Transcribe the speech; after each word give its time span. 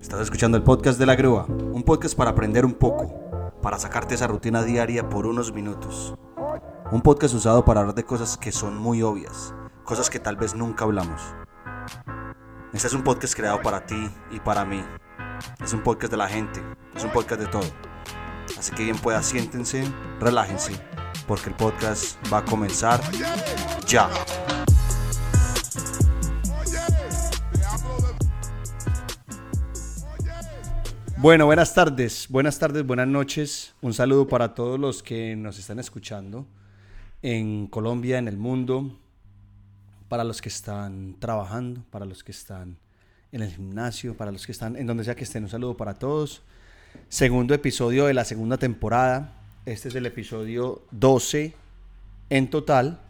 Estás 0.00 0.20
escuchando 0.20 0.56
el 0.56 0.62
podcast 0.62 0.98
de 0.98 1.06
la 1.06 1.16
grúa, 1.16 1.44
un 1.46 1.82
podcast 1.82 2.16
para 2.16 2.30
aprender 2.30 2.64
un 2.64 2.74
poco, 2.74 3.52
para 3.60 3.78
sacarte 3.78 4.14
esa 4.14 4.28
rutina 4.28 4.62
diaria 4.62 5.08
por 5.08 5.26
unos 5.26 5.52
minutos. 5.52 6.14
Un 6.92 7.02
podcast 7.02 7.34
usado 7.34 7.64
para 7.64 7.80
hablar 7.80 7.96
de 7.96 8.04
cosas 8.04 8.36
que 8.36 8.52
son 8.52 8.76
muy 8.78 9.02
obvias, 9.02 9.54
cosas 9.84 10.08
que 10.08 10.20
tal 10.20 10.36
vez 10.36 10.54
nunca 10.54 10.84
hablamos. 10.84 11.20
Este 12.72 12.86
es 12.86 12.94
un 12.94 13.02
podcast 13.02 13.34
creado 13.34 13.60
para 13.60 13.86
ti 13.86 14.08
y 14.30 14.38
para 14.38 14.64
mí. 14.64 14.84
Es 15.62 15.72
un 15.72 15.82
podcast 15.82 16.12
de 16.12 16.16
la 16.16 16.28
gente, 16.28 16.62
es 16.94 17.02
un 17.04 17.10
podcast 17.10 17.40
de 17.40 17.48
todo. 17.48 17.68
Así 18.56 18.72
que 18.72 18.84
bien 18.84 18.98
pueda, 18.98 19.22
siéntense, 19.22 19.84
relájense, 20.20 20.72
porque 21.26 21.50
el 21.50 21.56
podcast 21.56 22.16
va 22.32 22.38
a 22.38 22.44
comenzar 22.44 23.00
ya. 23.86 24.08
Bueno, 31.20 31.46
buenas 31.46 31.74
tardes, 31.74 32.28
buenas 32.28 32.60
tardes, 32.60 32.86
buenas 32.86 33.08
noches. 33.08 33.74
Un 33.80 33.92
saludo 33.92 34.28
para 34.28 34.54
todos 34.54 34.78
los 34.78 35.02
que 35.02 35.34
nos 35.34 35.58
están 35.58 35.80
escuchando 35.80 36.46
en 37.22 37.66
Colombia, 37.66 38.18
en 38.18 38.28
el 38.28 38.36
mundo, 38.36 38.96
para 40.08 40.22
los 40.22 40.40
que 40.40 40.48
están 40.48 41.16
trabajando, 41.18 41.82
para 41.90 42.04
los 42.04 42.22
que 42.22 42.30
están 42.30 42.78
en 43.32 43.42
el 43.42 43.50
gimnasio, 43.50 44.16
para 44.16 44.30
los 44.30 44.46
que 44.46 44.52
están 44.52 44.76
en 44.76 44.86
donde 44.86 45.02
sea 45.02 45.16
que 45.16 45.24
estén. 45.24 45.42
Un 45.42 45.48
saludo 45.48 45.76
para 45.76 45.94
todos. 45.94 46.42
Segundo 47.08 47.52
episodio 47.52 48.06
de 48.06 48.14
la 48.14 48.24
segunda 48.24 48.56
temporada. 48.56 49.42
Este 49.66 49.88
es 49.88 49.96
el 49.96 50.06
episodio 50.06 50.86
12 50.92 51.52
en 52.30 52.48
total. 52.48 53.00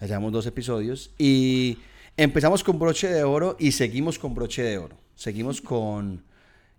Ya 0.00 0.06
llevamos 0.06 0.30
dos 0.30 0.46
episodios. 0.46 1.10
Y 1.18 1.78
empezamos 2.16 2.62
con 2.62 2.78
broche 2.78 3.08
de 3.08 3.24
oro 3.24 3.56
y 3.58 3.72
seguimos 3.72 4.20
con 4.20 4.36
broche 4.36 4.62
de 4.62 4.78
oro. 4.78 4.96
Seguimos 5.16 5.60
con 5.60 6.29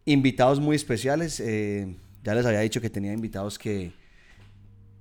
invitados 0.05 0.59
muy 0.59 0.75
especiales. 0.75 1.39
Eh, 1.39 1.95
ya 2.23 2.35
les 2.35 2.45
había 2.45 2.59
dicho 2.59 2.81
que 2.81 2.89
tenía 2.89 3.13
invitados 3.13 3.57
que, 3.57 3.93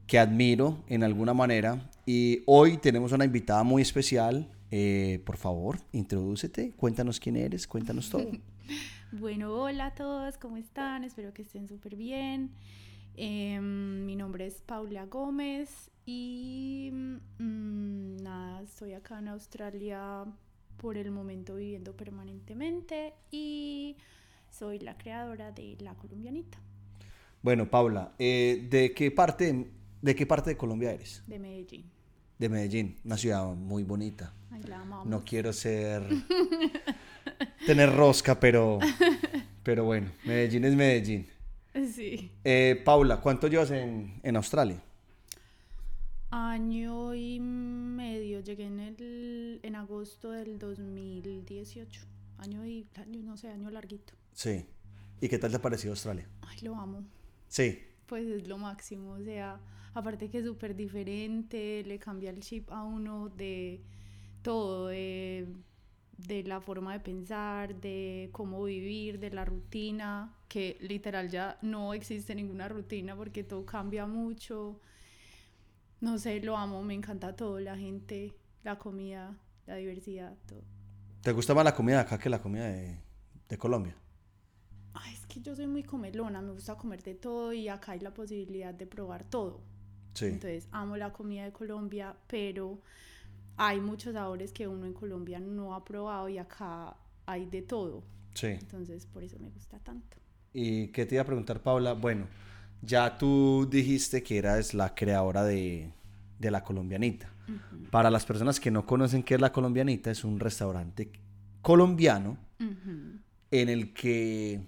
que 0.07 0.19
admiro 0.19 0.83
en 0.89 1.05
alguna 1.05 1.35
manera. 1.35 1.91
Y 2.07 2.43
hoy 2.47 2.79
tenemos 2.79 3.13
una 3.13 3.25
invitada 3.25 3.63
muy 3.63 3.83
especial. 3.83 4.49
Eh, 4.71 5.21
por 5.25 5.37
favor, 5.37 5.79
introdúcete, 5.93 6.73
cuéntanos 6.77 7.19
quién 7.19 7.37
eres, 7.37 7.67
cuéntanos 7.67 8.11
todo. 8.11 8.27
Bueno, 9.13 9.53
hola 9.53 9.87
a 9.87 9.95
todos, 9.97 10.37
¿cómo 10.39 10.57
están? 10.57 11.03
Espero 11.03 11.35
que 11.35 11.43
estén 11.43 11.67
súper 11.67 11.97
bien. 11.97 12.53
Em, 13.17 14.07
mi 14.07 14.15
nombre 14.15 14.47
es 14.47 14.63
Paula 14.63 15.07
Gómez 15.07 15.91
y 16.07 16.91
mm, 16.93 18.23
nada, 18.23 18.63
estoy 18.63 18.93
acá 18.93 19.19
en 19.19 19.27
Australia 19.27 20.25
por 20.77 20.97
el 20.97 21.11
momento 21.11 21.57
viviendo 21.57 21.97
permanentemente 21.97 23.15
y 23.33 23.97
soy 24.51 24.79
la 24.79 24.97
creadora 24.97 25.53
de 25.53 25.77
La 25.81 25.95
Colombianita. 25.95 26.59
Bueno, 27.43 27.71
Paula, 27.71 28.13
eh, 28.19 28.67
¿de, 28.71 28.93
qué 28.93 29.11
parte, 29.11 29.71
¿de 30.03 30.15
qué 30.15 30.27
parte 30.27 30.51
de 30.51 30.57
Colombia 30.57 30.93
eres? 30.93 31.23
De 31.27 31.39
Medellín. 31.39 31.91
De 32.39 32.49
Medellín, 32.49 32.97
una 33.05 33.17
ciudad 33.17 33.47
muy 33.55 33.85
bonita. 33.85 34.35
Ay, 34.51 34.63
la 34.65 34.81
amamos. 34.81 35.07
No 35.07 35.25
quiero 35.25 35.53
ser... 35.53 36.03
tener 37.67 37.95
rosca, 37.95 38.39
pero... 38.39 38.79
Pero 39.63 39.85
bueno, 39.85 40.11
Medellín 40.25 40.65
es 40.65 40.75
Medellín. 40.75 41.27
Sí. 41.95 42.33
Eh, 42.45 42.81
Paula, 42.85 43.21
¿cuánto 43.21 43.47
llevas 43.47 43.71
en, 43.71 44.19
en 44.23 44.37
Australia? 44.37 44.83
Año 46.31 47.15
y 47.15 47.41
medio. 47.41 48.41
Llegué 48.41 48.65
en, 48.65 48.81
el, 48.81 49.61
en 49.63 49.77
agosto 49.77 50.31
del 50.31 50.59
2018. 50.59 52.03
Año 52.39 52.67
y... 52.67 52.89
año, 52.95 53.23
no 53.23 53.37
sé, 53.37 53.49
año 53.49 53.71
larguito. 53.71 54.15
Sí. 54.33 54.67
¿Y 55.21 55.29
qué 55.29 55.39
tal 55.39 55.51
te 55.51 55.57
ha 55.57 55.63
parecido 55.63 55.93
Australia? 55.93 56.29
Ay, 56.43 56.59
lo 56.63 56.75
amo. 56.75 57.05
Sí. 57.49 57.79
Pues 58.07 58.27
es 58.27 58.49
lo 58.49 58.59
máximo, 58.59 59.13
o 59.13 59.23
sea, 59.23 59.61
aparte 59.95 60.31
que 60.31 60.39
es 60.39 60.45
súper 60.45 60.75
diferente, 60.75 61.85
le 61.85 61.99
cambia 61.99 62.31
el 62.31 62.41
chip 62.41 62.71
a 62.73 62.83
uno 62.83 63.29
de 63.29 63.83
todo, 64.43 64.89
de, 64.89 65.47
de 66.17 66.43
la 66.45 66.61
forma 66.61 66.93
de 66.93 67.01
pensar, 67.01 67.75
de 67.81 68.31
cómo 68.33 68.65
vivir, 68.65 69.21
de 69.21 69.31
la 69.31 69.45
rutina, 69.45 70.35
que 70.49 70.77
literal 70.81 71.29
ya 71.29 71.59
no 71.63 71.95
existe 71.95 72.35
ninguna 72.35 72.69
rutina 72.69 73.15
porque 73.15 73.45
todo 73.45 73.65
cambia 73.65 74.07
mucho. 74.07 74.81
No 76.01 76.19
sé, 76.19 76.41
lo 76.41 76.57
amo, 76.57 76.83
me 76.83 76.95
encanta 76.95 77.37
todo, 77.37 77.61
la 77.61 77.77
gente, 77.77 78.35
la 78.65 78.79
comida, 78.79 79.37
la 79.67 79.77
diversidad, 79.77 80.35
todo. 80.47 80.63
¿Te 81.23 81.33
gusta 81.33 81.55
más 81.55 81.65
la 81.65 81.75
comida 81.75 81.97
de 81.97 82.03
acá 82.03 82.19
que 82.19 82.31
la 82.31 82.41
comida 82.41 82.67
de, 82.67 82.99
de 83.49 83.59
Colombia? 83.59 83.95
Ay, 84.95 85.15
es 85.15 85.27
que 85.27 85.41
yo 85.41 85.55
soy 85.55 85.67
muy 85.67 85.83
comelona, 85.83 86.43
me 86.43 86.53
gusta 86.53 86.75
comer 86.77 87.03
de 87.03 87.15
todo 87.15 87.53
y 87.53 87.69
acá 87.69 87.93
hay 87.93 88.01
la 88.01 88.13
posibilidad 88.13 88.75
de 88.75 88.87
probar 88.87 89.25
todo. 89.25 89.61
Sí. 90.15 90.27
Entonces, 90.27 90.69
amo 90.73 90.97
la 90.97 91.13
comida 91.13 91.45
de 91.45 91.53
Colombia, 91.53 92.17
pero 92.27 92.81
hay 93.57 93.81
muchos 93.81 94.15
sabores 94.15 94.53
que 94.53 94.67
uno 94.67 94.87
en 94.87 94.93
Colombia 94.93 95.39
no 95.39 95.75
ha 95.75 95.85
probado 95.85 96.29
y 96.29 96.39
acá 96.39 96.97
hay 97.27 97.47
de 97.47 97.63
todo. 97.63 98.03
Sí. 98.35 98.49
Entonces, 98.49 99.07
por 99.07 99.23
eso 99.23 99.39
me 99.39 99.51
gusta 99.51 99.79
tanto. 99.79 100.17
¿Y 100.53 100.89
qué 100.89 101.07
te 101.07 101.15
iba 101.15 101.23
a 101.23 101.27
preguntar, 101.27 101.63
Paula? 101.63 101.93
Bueno, 101.93 102.27
ya 102.83 103.17
tú 103.17 103.69
dijiste 103.71 104.23
que 104.23 104.39
eras 104.39 104.75
la 104.75 104.95
creadora 104.95 105.45
de, 105.45 105.93
de 106.39 106.51
La 106.51 106.65
Colombianita. 106.65 107.31
Para 107.91 108.11
las 108.11 108.25
personas 108.25 108.61
que 108.61 108.71
no 108.71 108.87
conocen 108.87 109.25
qué 109.25 109.35
es 109.35 109.41
La 109.41 109.53
Colombianita, 109.53 110.11
es 110.11 110.23
un 110.25 110.39
restaurante 110.39 111.11
colombiano 111.63 112.39
en 113.51 113.69
el 113.69 113.93
que 113.93 114.61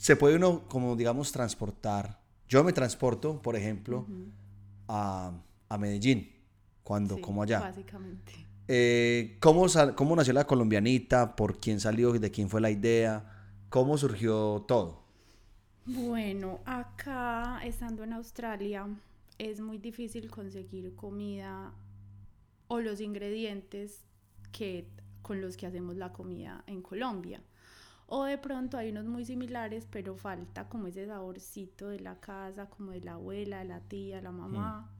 se 0.00 0.16
puede 0.16 0.36
uno, 0.36 0.66
como 0.68 0.96
digamos, 0.96 1.32
transportar. 1.32 2.20
Yo 2.48 2.64
me 2.64 2.72
transporto, 2.72 3.40
por 3.42 3.54
ejemplo, 3.56 4.06
a, 4.88 5.32
a 5.68 5.78
Medellín, 5.78 6.32
cuando 6.82 7.16
Sí, 7.16 7.20
como 7.22 7.42
allá. 7.42 7.60
Básicamente. 7.60 8.32
Eh, 8.68 9.36
¿cómo, 9.40 9.68
sal- 9.68 9.94
¿Cómo 9.94 10.16
nació 10.16 10.32
la 10.32 10.46
colombianita? 10.46 11.36
¿Por 11.36 11.58
quién 11.58 11.80
salió? 11.80 12.12
¿De 12.12 12.30
quién 12.30 12.48
fue 12.48 12.60
la 12.60 12.70
idea? 12.70 13.24
¿Cómo 13.68 13.98
surgió 13.98 14.64
todo? 14.66 15.04
Bueno, 15.84 16.60
acá, 16.64 17.60
estando 17.64 18.04
en 18.04 18.12
Australia, 18.12 18.86
es 19.38 19.60
muy 19.60 19.78
difícil 19.78 20.30
conseguir 20.30 20.94
comida 20.94 21.72
o 22.68 22.80
los 22.80 23.00
ingredientes 23.00 24.04
que, 24.52 24.88
con 25.22 25.40
los 25.40 25.56
que 25.56 25.66
hacemos 25.66 25.96
la 25.96 26.12
comida 26.12 26.64
en 26.66 26.82
Colombia. 26.82 27.42
O 28.12 28.24
de 28.24 28.38
pronto 28.38 28.76
hay 28.76 28.90
unos 28.90 29.06
muy 29.06 29.24
similares, 29.24 29.86
pero 29.88 30.16
falta 30.16 30.68
como 30.68 30.88
ese 30.88 31.06
saborcito 31.06 31.88
de 31.88 32.00
la 32.00 32.18
casa, 32.18 32.68
como 32.68 32.90
de 32.90 33.00
la 33.02 33.12
abuela, 33.12 33.60
de 33.60 33.66
la 33.66 33.78
tía, 33.78 34.20
la 34.20 34.32
mamá. 34.32 34.90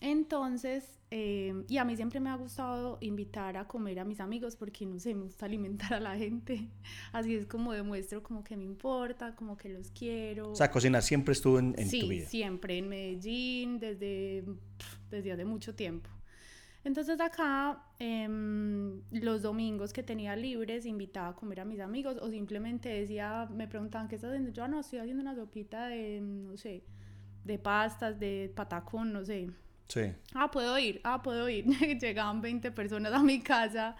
Entonces, 0.00 0.98
eh, 1.12 1.64
y 1.68 1.76
a 1.76 1.84
mí 1.84 1.94
siempre 1.94 2.18
me 2.18 2.30
ha 2.30 2.34
gustado 2.34 2.98
invitar 3.00 3.56
a 3.56 3.68
comer 3.68 4.00
a 4.00 4.04
mis 4.04 4.18
amigos 4.18 4.56
porque 4.56 4.84
no 4.84 4.98
sé, 4.98 5.14
me 5.14 5.22
gusta 5.22 5.46
alimentar 5.46 5.94
a 5.94 6.00
la 6.00 6.16
gente. 6.16 6.68
Así 7.12 7.36
es 7.36 7.46
como 7.46 7.72
demuestro 7.72 8.20
como 8.24 8.42
que 8.42 8.56
me 8.56 8.64
importa, 8.64 9.36
como 9.36 9.56
que 9.56 9.68
los 9.68 9.92
quiero. 9.92 10.50
O 10.50 10.56
sea, 10.56 10.72
cocinar 10.72 11.04
siempre 11.04 11.30
estuvo 11.30 11.60
en, 11.60 11.76
en 11.78 11.88
sí, 11.88 12.00
tu 12.00 12.08
vida. 12.08 12.26
siempre 12.26 12.78
en 12.78 12.88
Medellín, 12.88 13.78
desde, 13.78 14.42
desde 15.08 15.30
hace 15.30 15.44
mucho 15.44 15.76
tiempo. 15.76 16.10
Entonces 16.88 17.20
acá, 17.20 17.82
em, 17.98 19.02
los 19.10 19.42
domingos 19.42 19.92
que 19.92 20.02
tenía 20.02 20.34
libres, 20.34 20.86
invitaba 20.86 21.28
a 21.28 21.34
comer 21.34 21.60
a 21.60 21.66
mis 21.66 21.80
amigos 21.80 22.16
o 22.22 22.30
simplemente 22.30 22.88
decía, 22.88 23.46
me 23.52 23.68
preguntaban, 23.68 24.08
¿qué 24.08 24.14
estás 24.14 24.30
haciendo? 24.30 24.50
Yo, 24.52 24.64
"Ah, 24.64 24.68
no, 24.68 24.80
estoy 24.80 25.00
haciendo 25.00 25.20
una 25.20 25.34
sopita 25.34 25.88
de, 25.88 26.22
no 26.22 26.56
sé, 26.56 26.82
de 27.44 27.58
pastas, 27.58 28.18
de 28.18 28.50
patacón, 28.56 29.12
no 29.12 29.22
sé. 29.22 29.50
Sí. 29.88 30.00
Ah, 30.34 30.50
puedo 30.50 30.78
ir, 30.78 31.02
ah, 31.04 31.20
puedo 31.22 31.46
ir. 31.50 31.66
Llegaban 32.00 32.40
20 32.40 32.70
personas 32.70 33.12
a 33.12 33.22
mi 33.22 33.40
casa. 33.42 33.94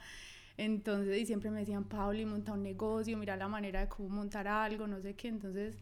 Entonces, 0.56 1.18
y 1.18 1.26
siempre 1.26 1.50
me 1.50 1.60
decían, 1.60 1.84
Pauli, 1.84 2.24
monta 2.24 2.54
un 2.54 2.62
negocio, 2.62 3.18
mira 3.18 3.36
la 3.36 3.48
manera 3.48 3.80
de 3.80 3.88
cómo 3.88 4.08
montar 4.08 4.48
algo, 4.48 4.86
no 4.86 4.98
sé 5.02 5.14
qué. 5.14 5.28
Entonces, 5.28 5.76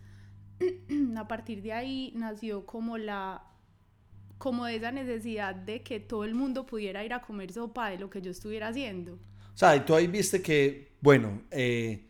a 1.16 1.28
partir 1.28 1.62
de 1.62 1.72
ahí 1.72 2.12
nació 2.16 2.66
como 2.66 2.98
la, 2.98 3.44
como 4.38 4.66
esa 4.66 4.92
necesidad 4.92 5.54
de 5.54 5.82
que 5.82 6.00
todo 6.00 6.24
el 6.24 6.34
mundo 6.34 6.66
pudiera 6.66 7.04
ir 7.04 7.12
a 7.14 7.22
comer 7.22 7.52
sopa 7.52 7.90
de 7.90 7.98
lo 7.98 8.10
que 8.10 8.20
yo 8.22 8.30
estuviera 8.30 8.68
haciendo. 8.68 9.14
O 9.14 9.58
sea, 9.58 9.74
y 9.76 9.80
tú 9.80 9.94
ahí 9.94 10.06
viste 10.06 10.42
que, 10.42 10.92
bueno, 11.00 11.42
eh, 11.50 12.06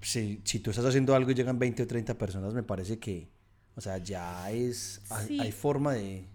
si, 0.00 0.40
si 0.44 0.60
tú 0.60 0.70
estás 0.70 0.86
haciendo 0.86 1.14
algo 1.14 1.30
y 1.30 1.34
llegan 1.34 1.58
20 1.58 1.82
o 1.82 1.86
30 1.86 2.16
personas, 2.16 2.54
me 2.54 2.62
parece 2.62 2.98
que, 2.98 3.28
o 3.74 3.80
sea, 3.80 3.98
ya 3.98 4.50
es, 4.50 5.02
hay, 5.10 5.26
Sí. 5.26 5.40
hay 5.40 5.52
forma 5.52 5.92
de, 5.94 6.26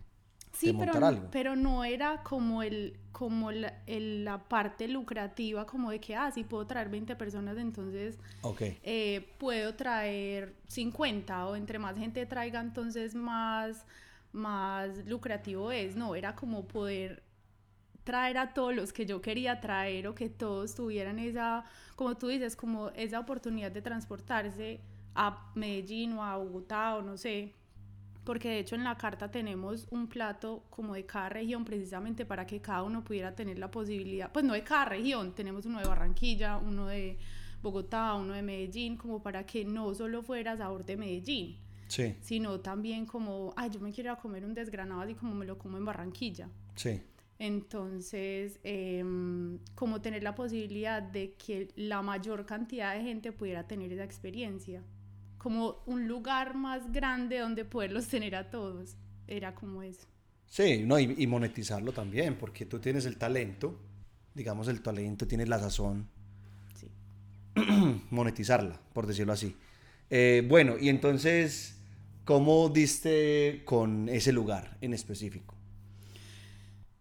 Sí, 0.52 0.68
de 0.68 0.74
pero, 0.74 0.94
montar 0.94 1.04
algo. 1.04 1.28
pero 1.32 1.56
no 1.56 1.84
era 1.84 2.22
como 2.24 2.62
el 2.64 3.00
como 3.12 3.52
la, 3.52 3.82
el- 3.88 4.26
la 4.26 4.48
parte 4.48 4.88
lucrativa 4.88 5.66
como 5.68 5.92
de 5.92 6.00
que 6.00 6.16
ah 6.16 6.32
sí 6.32 6.44
puedo 6.44 6.66
traer 6.68 6.90
20 6.90 7.16
personas 7.16 7.58
entonces 7.58 8.18
Ok. 8.42 8.62
eh, 8.84 9.30
puedo 9.40 9.76
traer 9.76 10.56
50 10.68 11.46
o 11.48 11.56
entre 11.56 11.78
más 11.80 11.98
gente 11.98 12.26
traiga 12.26 12.60
entonces 12.62 13.14
más 13.16 13.86
más 14.34 15.06
lucrativo 15.06 15.72
es 15.72 15.96
no 15.96 16.16
era 16.16 16.36
como 16.36 16.68
poder 16.68 17.24
traer 18.04 18.38
a 18.38 18.54
todos 18.54 18.76
los 18.76 18.92
que 18.92 19.06
yo 19.06 19.22
quería 19.22 19.62
traer 19.62 20.08
o 20.08 20.16
que 20.16 20.30
todos 20.30 20.76
tuvieran 20.76 21.20
esa, 21.20 21.64
como 21.96 22.18
tú 22.18 22.28
dices, 22.28 22.56
como 22.56 22.90
esa 22.90 23.20
oportunidad 23.20 23.72
de 23.72 23.82
transportarse 23.82 24.82
a 25.16 25.52
Medellín 25.56 26.14
o 26.14 26.24
a 26.24 26.38
Bogotá 26.38 26.96
o 26.96 27.02
no 27.02 27.18
sé, 27.18 27.54
porque 28.24 28.50
de 28.50 28.60
hecho 28.60 28.76
en 28.76 28.84
la 28.84 28.98
carta 28.98 29.32
tenemos 29.32 29.88
un 29.92 30.08
plato 30.08 30.64
como 30.70 30.96
de 30.96 31.06
cada 31.06 31.30
región 31.30 31.66
precisamente 31.66 32.26
para 32.26 32.46
que 32.46 32.62
cada 32.62 32.84
uno 32.84 33.04
pudiera 33.04 33.36
tener 33.36 33.60
la 33.60 33.72
posibilidad, 33.72 34.32
pues 34.32 34.44
no 34.44 34.54
de 34.54 34.64
cada 34.64 34.86
región, 34.86 35.34
tenemos 35.34 35.66
uno 35.66 35.80
de 35.80 35.88
Barranquilla, 35.88 36.58
uno 36.58 36.88
de 36.88 37.18
Bogotá, 37.62 38.16
uno 38.16 38.34
de 38.34 38.42
Medellín, 38.42 38.98
como 38.98 39.22
para 39.22 39.46
que 39.46 39.64
no 39.64 39.94
solo 39.94 40.24
fuera 40.24 40.58
sabor 40.58 40.84
de 40.84 40.98
Medellín, 40.98 41.58
Sí, 41.94 42.16
sino 42.22 42.60
también 42.60 43.06
como, 43.06 43.54
ay, 43.56 43.70
yo 43.70 43.80
me 43.80 43.92
quiero 43.92 44.10
ir 44.12 44.18
a 44.18 44.20
comer 44.20 44.44
un 44.46 44.56
desgranado 44.56 45.02
así 45.02 45.14
como 45.14 45.36
me 45.36 45.46
lo 45.46 45.58
como 45.60 45.78
en 45.78 45.86
Barranquilla. 45.86 46.50
sí. 46.76 47.02
Entonces, 47.40 48.60
em, 48.64 49.60
como 49.76 50.00
tener 50.02 50.24
la 50.24 50.34
posibilidad 50.34 51.02
de 51.04 51.34
que 51.34 51.68
la 51.76 52.02
mayor 52.02 52.46
cantidad 52.46 52.96
de 52.96 53.02
gente 53.04 53.32
pudiera 53.32 53.68
tener 53.68 53.92
esa 53.92 54.04
experiencia, 54.06 54.82
como 55.38 55.84
un 55.86 56.08
lugar 56.08 56.56
más 56.56 56.92
grande 56.92 57.40
donde 57.40 57.66
poderlos 57.66 58.08
tener 58.08 58.34
a 58.36 58.50
todos, 58.50 58.96
era 59.28 59.54
como 59.54 59.84
eso. 59.84 60.08
Sí, 60.48 60.84
no, 60.86 60.98
y, 61.00 61.16
y 61.18 61.28
monetizarlo 61.28 61.92
también, 61.92 62.38
porque 62.38 62.66
tú 62.66 62.80
tienes 62.80 63.06
el 63.06 63.18
talento, 63.18 63.78
digamos 64.34 64.68
el 64.70 64.82
talento, 64.82 65.28
tienes 65.28 65.50
la 65.50 65.60
sazón, 65.60 66.08
Sí. 66.76 66.88
monetizarla, 68.10 68.80
por 68.94 69.06
decirlo 69.06 69.34
así. 69.34 69.56
Eh, 70.10 70.46
bueno, 70.48 70.76
y 70.80 70.90
entonces, 70.90 71.78
¿cómo 72.26 72.70
diste 72.70 73.64
con 73.66 74.10
ese 74.10 74.32
lugar 74.32 74.78
en 74.82 74.94
específico? 74.94 75.56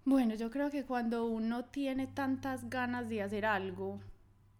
Bueno, 0.04 0.34
yo 0.34 0.50
creo 0.50 0.70
que 0.70 0.84
cuando 0.84 1.26
uno 1.26 1.66
tiene 1.66 2.08
tantas 2.08 2.68
ganas 2.68 3.08
de 3.08 3.22
hacer 3.22 3.44
algo, 3.44 4.00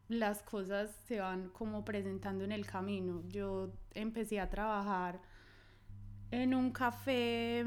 las 0.09 0.43
cosas 0.43 0.91
se 1.07 1.21
van 1.21 1.49
como 1.49 1.85
presentando 1.85 2.45
en 2.45 2.53
el 2.53 2.65
camino. 2.67 3.23
Yo 3.29 3.73
empecé 3.95 4.39
a 4.39 4.49
trabajar 4.49 5.21
en 6.31 6.55
un 6.55 6.71
café 6.71 7.61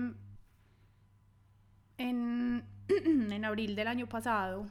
en, 1.98 2.64
en 2.88 3.46
abril 3.46 3.76
del 3.76 3.88
año 3.88 4.08
pasado 4.08 4.68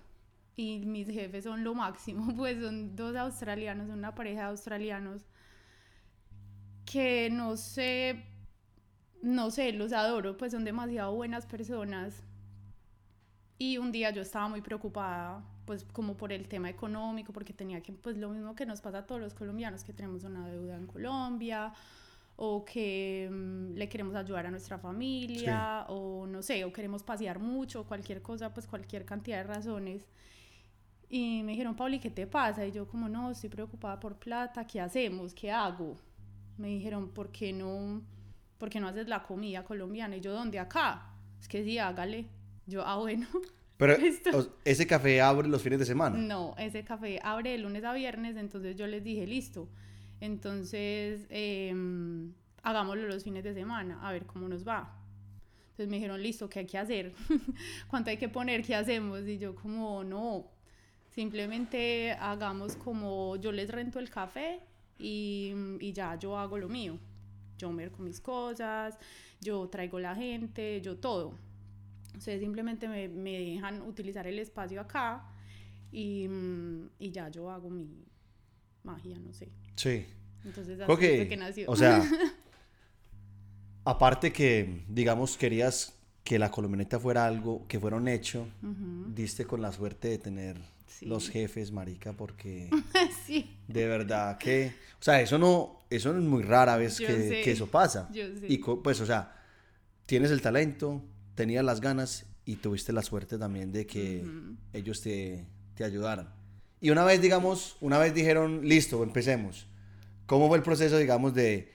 y 0.57 0.87
mis 0.87 1.09
jefes 1.09 1.45
son 1.45 1.65
lo 1.65 1.75
máximo, 1.75 2.35
pues 2.37 2.61
son 2.63 2.97
dos 2.97 3.17
australianos, 3.17 3.91
una 3.91 4.15
pareja 4.15 4.43
de 4.43 4.47
australianos 4.49 5.27
que 6.95 7.29
no 7.29 7.57
sé, 7.57 8.23
no 9.21 9.51
sé, 9.51 9.73
los 9.73 9.93
adoro, 9.93 10.37
pues 10.37 10.53
son 10.53 10.65
demasiado 10.65 11.13
buenas 11.13 11.45
personas. 11.45 12.23
Y 13.59 13.79
un 13.79 13.91
día 13.91 14.11
yo 14.13 14.23
estaba 14.23 14.47
muy 14.47 14.61
preocupada, 14.61 15.43
pues 15.65 15.83
como 15.93 16.17
por 16.17 16.33
el 16.33 16.47
tema 16.47 16.71
económico, 16.71 17.33
porque 17.33 17.53
tenía 17.53 17.81
que, 17.81 17.93
pues 17.93 18.17
lo 18.17 18.29
mismo 18.29 18.55
que 18.55 18.65
nos 18.65 18.81
pasa 18.81 18.99
a 18.99 19.07
todos 19.07 19.21
los 19.21 19.35
colombianos, 19.35 19.83
que 19.83 19.93
tenemos 19.93 20.23
una 20.23 20.49
deuda 20.49 20.77
en 20.77 20.87
Colombia, 20.87 21.73
o 22.37 22.65
que 22.65 23.29
mm, 23.29 23.75
le 23.75 23.89
queremos 23.89 24.15
ayudar 24.15 24.47
a 24.47 24.53
nuestra 24.53 24.79
familia, 24.79 25.87
o 25.89 26.29
no 26.29 26.43
sé, 26.43 26.65
o 26.65 26.73
queremos 26.73 27.03
pasear 27.03 27.41
mucho, 27.41 27.83
cualquier 27.83 28.23
cosa, 28.23 28.55
pues 28.55 28.69
cualquier 28.69 29.05
cantidad 29.05 29.39
de 29.39 29.53
razones. 29.53 30.07
Y 31.09 31.43
me 31.43 31.53
dijeron, 31.53 31.75
Pauli, 31.75 31.99
¿qué 31.99 32.11
te 32.11 32.29
pasa? 32.29 32.65
Y 32.65 32.71
yo 32.71 32.87
como, 32.87 33.09
no, 33.09 33.33
estoy 33.33 33.51
preocupada 33.51 33.99
por 33.99 34.15
plata, 34.15 34.65
¿qué 34.65 34.81
hacemos? 34.81 35.35
¿Qué 35.35 35.51
hago? 35.51 35.97
Me 36.57 36.69
dijeron, 36.69 37.11
¿por 37.11 37.31
qué 37.31 37.53
no, 37.53 38.03
por 38.59 38.71
qué 38.71 38.81
no 38.81 38.89
haces 38.89 39.09
la 39.09 39.23
comida 39.23 39.65
colombiana? 39.65 40.17
Y 40.17 40.21
yo, 40.21 40.33
¿dónde? 40.33 40.59
Acá. 40.59 41.11
Es 41.41 41.49
que 41.49 41.65
sí, 41.65 41.79
hágale. 41.79 42.27
Yo, 42.67 42.87
ah, 42.87 42.97
bueno. 42.97 43.27
Pero 43.77 43.99
Listo. 43.99 44.57
ese 44.65 44.87
café 44.87 45.21
abre 45.21 45.49
los 45.49 45.63
fines 45.63 45.81
de 45.81 45.85
semana. 45.85 46.17
No, 46.17 46.55
ese 46.59 46.85
café 46.85 47.19
abre 47.23 47.51
de 47.51 47.59
lunes 47.59 47.85
a 47.85 47.93
viernes, 47.93 48.37
entonces 48.37 48.77
yo 48.77 48.87
les 48.87 49.03
dije, 49.03 49.27
listo. 49.27 49.69
Entonces, 50.21 51.27
em, 51.29 52.33
hagámoslo 52.63 53.09
los 53.09 53.25
fines 53.25 53.43
de 53.43 53.53
semana, 53.53 53.99
a 54.07 54.13
ver 54.13 54.27
cómo 54.27 54.49
nos 54.49 54.67
va. 54.67 54.97
Entonces 55.65 55.89
me 55.89 55.97
dijeron, 55.97 56.23
listo, 56.23 56.49
¿qué 56.49 56.61
hay 56.61 56.67
que 56.67 56.79
hacer? 56.79 57.15
¿Cuánto 57.89 58.11
hay 58.11 58.17
que 58.17 58.29
poner? 58.29 58.63
¿Qué 58.63 58.77
hacemos? 58.77 59.27
Y 59.27 59.39
yo 59.39 59.57
como, 59.57 60.05
no, 60.05 60.47
simplemente 61.11 62.13
hagamos 62.13 62.77
como 62.77 63.37
yo 63.37 63.51
les 63.51 63.69
rento 63.71 63.99
el 63.99 64.09
café 64.09 64.61
y, 64.99 65.53
y 65.81 65.93
ya 65.93 66.19
yo 66.19 66.39
hago 66.39 66.59
lo 66.59 66.69
mío. 66.69 66.99
Yo 67.59 67.71
merco 67.71 68.03
mis 68.03 68.21
cosas, 68.21 68.99
yo 69.41 69.69
traigo 69.69 69.99
la 69.99 70.15
gente, 70.15 70.81
yo 70.81 70.97
todo. 70.97 71.35
Ustedes 72.17 72.41
simplemente 72.41 72.89
me, 72.89 73.09
me 73.09 73.39
dejan 73.39 73.83
utilizar 73.83 74.27
el 74.27 74.39
espacio 74.39 74.81
acá 74.81 75.25
y, 75.93 76.29
y 76.99 77.11
ya 77.11 77.29
yo 77.29 77.51
hago 77.51 77.71
mi 77.71 78.05
magia, 78.83 79.19
no 79.19 79.33
sé. 79.33 79.49
Sí. 79.77 80.07
Entonces 80.45 80.81
así 80.81 80.87
fue 80.87 81.29
que, 81.29 81.37
nació. 81.37 81.71
o 81.71 81.77
sea, 81.77 82.03
aparte 83.85 84.33
que, 84.33 84.85
digamos, 84.89 85.37
querías 85.37 85.99
que 86.23 86.39
la 86.39 86.51
colombianeta 86.51 86.99
fuera 86.99 87.27
algo, 87.27 87.67
que 87.67 87.79
fuera 87.79 87.97
un 87.97 88.09
hecho, 88.09 88.47
diste 89.09 89.47
con 89.47 89.63
la 89.63 89.73
suerte 89.73 90.09
de 90.09 90.19
tener 90.19 90.57
Sí. 90.87 91.07
los 91.07 91.29
jefes, 91.29 91.73
marica, 91.73 92.13
porque 92.13 92.71
sí, 93.27 93.57
de 93.69 93.87
verdad 93.87 94.39
que, 94.39 94.73
o 95.01 95.03
sea, 95.03 95.21
eso 95.21 95.39
no, 95.39 95.85
eso 95.91 96.13
no 96.13 96.19
es 96.21 96.25
muy 96.25 96.43
rara 96.43 96.77
vez 96.77 96.99
que, 96.99 97.51
eso 97.51 97.67
pasa. 97.67 98.09
yo 98.13 98.25
sé. 98.39 98.47
Y 98.49 98.59
pues, 98.59 99.01
o 99.01 99.07
sea, 99.07 99.35
tienes 100.07 100.31
el 100.31 100.41
talento, 100.41 101.03
tenías 101.35 101.65
las 101.65 101.81
ganas 101.81 102.27
y 102.45 102.57
tuviste 102.57 102.93
la 102.93 103.03
suerte 103.03 103.39
también 103.39 103.73
de 103.73 103.87
que 103.87 104.25
ellos 104.73 105.01
te, 105.01 105.47
te 105.75 105.83
ayudaran. 105.85 106.33
Y 106.81 106.91
una 106.91 107.03
vez, 107.05 107.21
digamos, 107.23 107.77
una 107.81 107.99
vez 107.99 108.13
dijeron, 108.15 108.69
listo, 108.69 109.03
empecemos. 109.03 109.67
¿Cómo 110.27 110.49
fue 110.49 110.59
el 110.59 110.63
proceso, 110.63 110.99
digamos, 110.99 111.35
de 111.35 111.73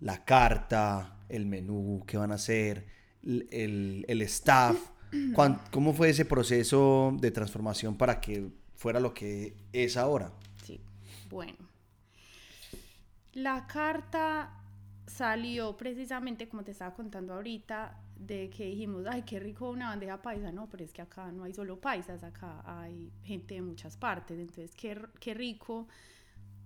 la 0.00 0.24
carta, 0.24 1.18
el 1.28 1.46
menú, 1.46 2.04
qué 2.06 2.18
van 2.18 2.30
a 2.32 2.34
hacer, 2.36 2.86
el, 3.22 3.48
el- 3.50 4.04
el 4.06 4.22
staff? 4.22 4.76
¿Cuán- 5.34 5.60
¿Cómo 5.70 5.92
fue 5.92 6.10
ese 6.10 6.24
proceso 6.24 7.14
de 7.20 7.30
transformación 7.30 7.96
para 7.96 8.20
que 8.20 8.48
fuera 8.76 9.00
lo 9.00 9.12
que 9.12 9.54
es 9.72 9.96
ahora? 9.96 10.32
Sí, 10.64 10.80
bueno. 11.28 11.56
La 13.32 13.66
carta 13.66 14.50
salió 15.06 15.76
precisamente, 15.76 16.48
como 16.48 16.62
te 16.64 16.72
estaba 16.72 16.94
contando 16.94 17.34
ahorita, 17.34 17.98
de 18.16 18.50
que 18.50 18.66
dijimos, 18.66 19.06
ay, 19.08 19.22
qué 19.22 19.40
rico 19.40 19.70
una 19.70 19.88
bandeja 19.88 20.20
paisa. 20.20 20.52
No, 20.52 20.68
pero 20.68 20.84
es 20.84 20.92
que 20.92 21.02
acá 21.02 21.30
no 21.32 21.44
hay 21.44 21.52
solo 21.54 21.80
paisas, 21.80 22.22
acá 22.22 22.62
hay 22.66 23.10
gente 23.24 23.54
de 23.54 23.62
muchas 23.62 23.96
partes. 23.96 24.38
Entonces, 24.38 24.74
qué, 24.76 25.00
qué 25.20 25.34
rico 25.34 25.88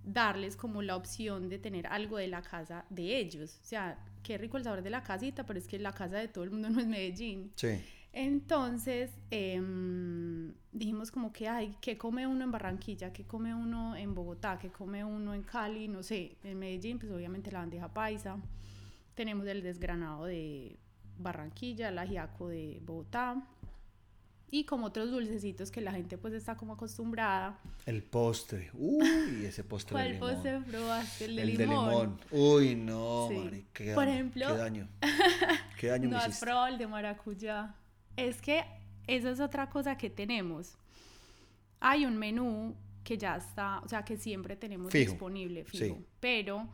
darles 0.02 0.56
como 0.56 0.82
la 0.82 0.96
opción 0.96 1.48
de 1.48 1.58
tener 1.58 1.86
algo 1.86 2.18
de 2.18 2.28
la 2.28 2.42
casa 2.42 2.84
de 2.90 3.18
ellos. 3.18 3.58
O 3.62 3.64
sea, 3.64 3.98
qué 4.22 4.36
rico 4.36 4.56
el 4.56 4.64
sabor 4.64 4.82
de 4.82 4.90
la 4.90 5.02
casita, 5.02 5.44
pero 5.46 5.58
es 5.58 5.66
que 5.68 5.78
la 5.78 5.92
casa 5.92 6.16
de 6.16 6.28
todo 6.28 6.44
el 6.44 6.50
mundo 6.50 6.68
no 6.70 6.80
es 6.80 6.86
Medellín. 6.86 7.52
Sí. 7.56 7.80
Entonces 8.16 9.10
em, 9.32 10.52
dijimos 10.70 11.10
como 11.10 11.32
que, 11.32 11.48
ay, 11.48 11.74
¿qué 11.80 11.98
come 11.98 12.26
uno 12.28 12.44
en 12.44 12.52
Barranquilla? 12.52 13.12
¿Qué 13.12 13.24
come 13.24 13.52
uno 13.54 13.96
en 13.96 14.14
Bogotá? 14.14 14.56
¿Qué 14.58 14.70
come 14.70 15.04
uno 15.04 15.34
en 15.34 15.42
Cali? 15.42 15.88
No 15.88 16.02
sé, 16.04 16.36
en 16.44 16.58
Medellín, 16.60 17.00
pues 17.00 17.10
obviamente 17.10 17.50
la 17.50 17.58
bandeja 17.58 17.92
paisa. 17.92 18.36
Tenemos 19.16 19.46
el 19.48 19.62
desgranado 19.64 20.26
de 20.26 20.78
Barranquilla, 21.18 21.88
el 21.88 21.98
ajiaco 21.98 22.48
de 22.48 22.80
Bogotá. 22.84 23.42
Y 24.48 24.64
como 24.66 24.86
otros 24.86 25.10
dulcecitos 25.10 25.72
que 25.72 25.80
la 25.80 25.90
gente 25.90 26.16
pues 26.16 26.32
está 26.34 26.56
como 26.56 26.74
acostumbrada. 26.74 27.58
El 27.86 28.04
postre. 28.04 28.70
Uy, 28.74 29.44
ese 29.44 29.64
postre 29.64 29.96
de 29.98 30.02
¿Cuál 30.04 30.12
limón. 30.12 30.30
postre 30.34 30.60
probaste? 30.70 31.24
El 31.24 31.34
de 31.36 31.42
El 31.42 31.48
limón. 31.58 31.66
de 31.66 31.90
limón. 31.90 32.20
Uy, 32.30 32.74
no, 32.76 33.26
Sí. 33.28 33.64
qué 33.72 33.92
Por 33.94 34.04
daño, 34.06 34.12
ejemplo- 34.14 34.46
Qué 34.52 34.56
daño. 34.58 34.88
Qué 35.80 35.86
daño 35.88 36.04
No 36.04 36.10
me 36.10 36.16
has 36.18 36.28
hiciste. 36.28 36.46
probado 36.46 36.66
el 36.68 36.78
de 36.78 36.86
maracuyá. 36.86 37.74
Es 38.16 38.40
que 38.40 38.64
esa 39.06 39.30
es 39.30 39.40
otra 39.40 39.68
cosa 39.68 39.96
que 39.96 40.10
tenemos. 40.10 40.76
Hay 41.80 42.06
un 42.06 42.16
menú 42.16 42.74
que 43.02 43.18
ya 43.18 43.36
está, 43.36 43.80
o 43.80 43.88
sea, 43.88 44.04
que 44.04 44.16
siempre 44.16 44.56
tenemos 44.56 44.90
Fijo, 44.90 45.12
disponible, 45.12 45.64
fijo. 45.64 45.96
sí. 45.96 46.06
Pero 46.20 46.66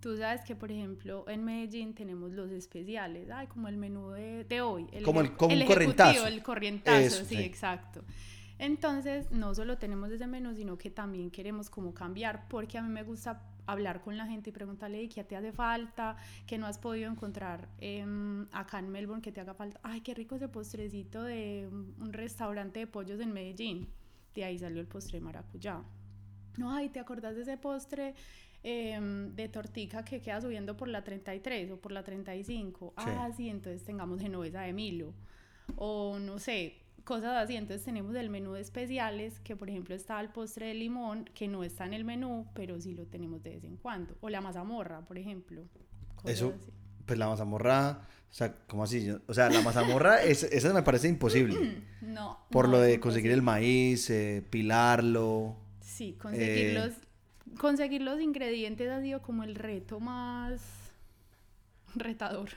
tú 0.00 0.16
sabes 0.16 0.40
que, 0.42 0.56
por 0.56 0.72
ejemplo, 0.72 1.24
en 1.28 1.44
Medellín 1.44 1.94
tenemos 1.94 2.32
los 2.32 2.50
especiales. 2.50 3.30
Ay, 3.30 3.46
como 3.46 3.68
el 3.68 3.76
menú 3.76 4.10
de, 4.10 4.44
de 4.44 4.60
hoy. 4.60 4.86
Como 5.04 5.20
el- 5.20 5.32
como 5.36 5.54
un 5.54 5.62
ejecutivo, 5.62 5.66
corrientazo. 5.74 6.26
El 6.26 6.42
corrientazo, 6.42 6.98
Eso, 6.98 7.24
sí, 7.24 7.36
sí. 7.36 7.42
exacto. 7.42 8.04
Entonces, 8.58 9.30
no 9.30 9.54
solo 9.54 9.78
tenemos 9.78 10.10
ese 10.10 10.26
menú, 10.26 10.52
sino 10.56 10.76
que 10.78 10.90
también 10.90 11.30
queremos 11.30 11.70
como 11.70 11.94
cambiar, 11.94 12.48
porque 12.48 12.76
a 12.78 12.82
mí 12.82 12.88
me 12.88 13.04
gusta 13.04 13.40
hablar 13.68 14.00
con 14.00 14.16
la 14.16 14.26
gente 14.26 14.50
y 14.50 14.52
preguntarle 14.52 15.02
"¿Y 15.02 15.08
qué 15.08 15.22
te 15.24 15.36
hace 15.36 15.52
falta, 15.52 16.16
qué 16.46 16.58
no 16.58 16.66
has 16.66 16.78
podido 16.78 17.10
encontrar 17.10 17.68
em, 17.78 18.46
acá 18.52 18.78
en 18.78 18.88
Melbourne 18.88 19.22
que 19.22 19.30
te 19.30 19.40
haga 19.40 19.54
falta. 19.54 19.78
Ay, 19.82 20.00
qué 20.00 20.14
rico 20.14 20.34
ese 20.36 20.48
postrecito 20.48 21.22
de 21.22 21.68
un 21.70 22.12
restaurante 22.12 22.80
de 22.80 22.86
pollos 22.86 23.20
en 23.20 23.32
Medellín. 23.32 23.88
De 24.34 24.44
ahí 24.44 24.58
salió 24.58 24.80
el 24.80 24.86
postre 24.86 25.18
de 25.18 25.24
maracuyá. 25.24 25.82
No, 26.56 26.72
ay, 26.74 26.88
¿te 26.88 26.98
acordás 26.98 27.36
de 27.36 27.42
ese 27.42 27.56
postre 27.56 28.14
em, 28.62 29.34
de 29.36 29.48
tortica 29.48 30.04
que 30.04 30.20
queda 30.20 30.40
subiendo 30.40 30.76
por 30.76 30.88
la 30.88 31.04
33 31.04 31.70
o 31.70 31.76
por 31.80 31.92
la 31.92 32.02
35? 32.02 32.94
Sí. 32.96 33.04
Ah, 33.06 33.30
sí, 33.36 33.48
entonces 33.48 33.84
tengamos 33.84 34.20
genovesa 34.20 34.62
de 34.62 34.72
Milo. 34.72 35.14
O 35.76 36.18
no 36.18 36.38
sé, 36.38 36.78
cosas 37.08 37.42
así. 37.42 37.56
Entonces 37.56 37.82
tenemos 37.86 38.14
el 38.14 38.28
menú 38.28 38.52
de 38.52 38.60
especiales, 38.60 39.40
que 39.40 39.56
por 39.56 39.70
ejemplo 39.70 39.94
está 39.94 40.20
el 40.20 40.28
postre 40.28 40.66
de 40.66 40.74
limón, 40.74 41.24
que 41.34 41.48
no 41.48 41.64
está 41.64 41.86
en 41.86 41.94
el 41.94 42.04
menú, 42.04 42.46
pero 42.54 42.78
sí 42.78 42.92
lo 42.94 43.06
tenemos 43.06 43.42
de 43.42 43.50
vez 43.50 43.64
en 43.64 43.78
cuando. 43.78 44.14
O 44.20 44.28
la 44.28 44.42
mazamorra, 44.42 45.00
por 45.00 45.16
ejemplo. 45.16 45.62
cosas 46.16 46.30
Eso, 46.30 46.54
así. 46.60 46.70
pues 47.06 47.18
la 47.18 47.26
mazamorra, 47.26 48.02
o 48.30 48.34
sea, 48.34 48.54
¿cómo 48.66 48.84
así? 48.84 49.10
O 49.26 49.32
sea, 49.32 49.48
la 49.48 49.62
mazamorra, 49.62 50.22
es, 50.22 50.42
esa 50.42 50.74
me 50.74 50.82
parece 50.82 51.08
imposible. 51.08 51.82
No. 52.02 52.38
Por 52.50 52.66
no, 52.66 52.72
lo 52.72 52.80
de 52.80 53.00
conseguir 53.00 53.32
el 53.32 53.42
maíz, 53.42 54.08
eh, 54.10 54.44
pilarlo. 54.50 55.56
Sí, 55.80 56.16
conseguir, 56.20 56.48
Eh, 56.48 56.74
los, 56.74 57.58
conseguir 57.58 58.02
los 58.02 58.20
ingredientes 58.20 58.88
ha 58.90 59.00
sido 59.00 59.20
como 59.20 59.42
el 59.44 59.54
reto 59.56 59.98
más 59.98 60.60
retador. 61.94 62.50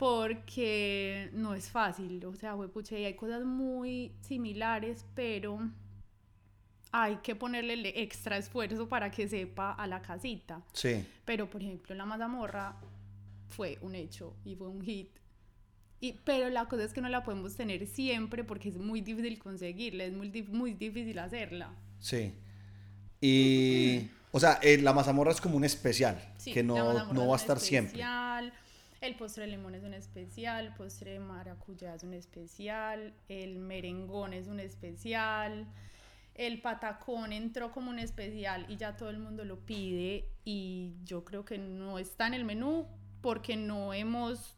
Porque 0.00 1.28
no 1.34 1.52
es 1.54 1.68
fácil. 1.68 2.24
O 2.24 2.34
sea, 2.34 2.56
pucha, 2.56 2.98
y 2.98 3.04
hay 3.04 3.12
cosas 3.14 3.44
muy 3.44 4.12
similares, 4.22 5.04
pero 5.14 5.60
hay 6.90 7.16
que 7.16 7.36
ponerle 7.36 7.74
el 7.74 7.84
extra 7.84 8.38
esfuerzo 8.38 8.88
para 8.88 9.10
que 9.10 9.28
sepa 9.28 9.72
a 9.72 9.86
la 9.86 10.00
casita. 10.00 10.62
Sí, 10.72 11.06
Pero, 11.26 11.50
por 11.50 11.62
ejemplo, 11.62 11.94
la 11.94 12.06
mazamorra 12.06 12.76
fue 13.50 13.76
un 13.82 13.94
hecho 13.94 14.34
y 14.42 14.54
fue 14.54 14.68
un 14.68 14.80
hit. 14.80 15.10
Y, 16.00 16.14
pero 16.24 16.48
la 16.48 16.64
cosa 16.64 16.84
es 16.84 16.94
que 16.94 17.02
no 17.02 17.10
la 17.10 17.22
podemos 17.22 17.54
tener 17.54 17.86
siempre 17.86 18.42
porque 18.42 18.70
es 18.70 18.78
muy 18.78 19.02
difícil 19.02 19.38
conseguirla, 19.38 20.04
es 20.04 20.14
muy, 20.14 20.30
muy 20.44 20.72
difícil 20.72 21.18
hacerla. 21.18 21.74
sí. 21.98 22.32
Y, 23.22 24.08
o 24.32 24.40
sea, 24.40 24.58
eh, 24.62 24.78
la 24.78 24.94
mazamorra 24.94 25.30
es 25.32 25.42
como 25.42 25.58
un 25.58 25.64
especial, 25.64 26.18
Sí, 26.38 26.54
que 26.54 26.62
no, 26.62 27.12
no 27.12 27.26
va 27.26 27.34
a 27.34 27.36
estar 27.36 27.60
siempre. 27.60 28.02
El 29.00 29.16
postre 29.16 29.44
de 29.46 29.50
limón 29.52 29.74
es 29.74 29.82
un 29.82 29.94
especial, 29.94 30.66
el 30.66 30.74
postre 30.74 31.12
de 31.12 31.20
maracuyá 31.20 31.94
es 31.94 32.02
un 32.02 32.12
especial, 32.12 33.14
el 33.28 33.58
merengón 33.58 34.34
es 34.34 34.46
un 34.46 34.60
especial, 34.60 35.66
el 36.34 36.60
patacón 36.60 37.32
entró 37.32 37.72
como 37.72 37.90
un 37.90 37.98
especial 37.98 38.66
y 38.68 38.76
ya 38.76 38.96
todo 38.96 39.08
el 39.10 39.18
mundo 39.18 39.44
lo 39.44 39.60
pide 39.60 40.28
y 40.44 40.96
yo 41.02 41.24
creo 41.24 41.44
que 41.46 41.56
no 41.58 41.98
está 41.98 42.26
en 42.26 42.34
el 42.34 42.44
menú 42.44 42.86
porque 43.22 43.56
no 43.56 43.94
hemos 43.94 44.56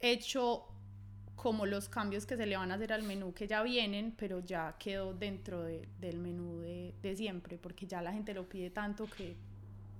hecho 0.00 0.64
como 1.36 1.66
los 1.66 1.88
cambios 1.88 2.26
que 2.26 2.36
se 2.36 2.46
le 2.46 2.56
van 2.56 2.70
a 2.72 2.74
hacer 2.74 2.92
al 2.92 3.02
menú 3.02 3.32
que 3.32 3.46
ya 3.46 3.62
vienen, 3.62 4.12
pero 4.16 4.40
ya 4.40 4.76
quedó 4.78 5.14
dentro 5.14 5.62
de- 5.62 5.88
del 6.00 6.18
menú 6.18 6.58
de, 6.60 6.94
de 7.02 7.16
siempre, 7.16 7.58
porque 7.58 7.86
ya 7.86 8.02
la 8.02 8.12
gente 8.12 8.34
lo 8.34 8.48
pide 8.48 8.70
tanto 8.70 9.06
que 9.06 9.36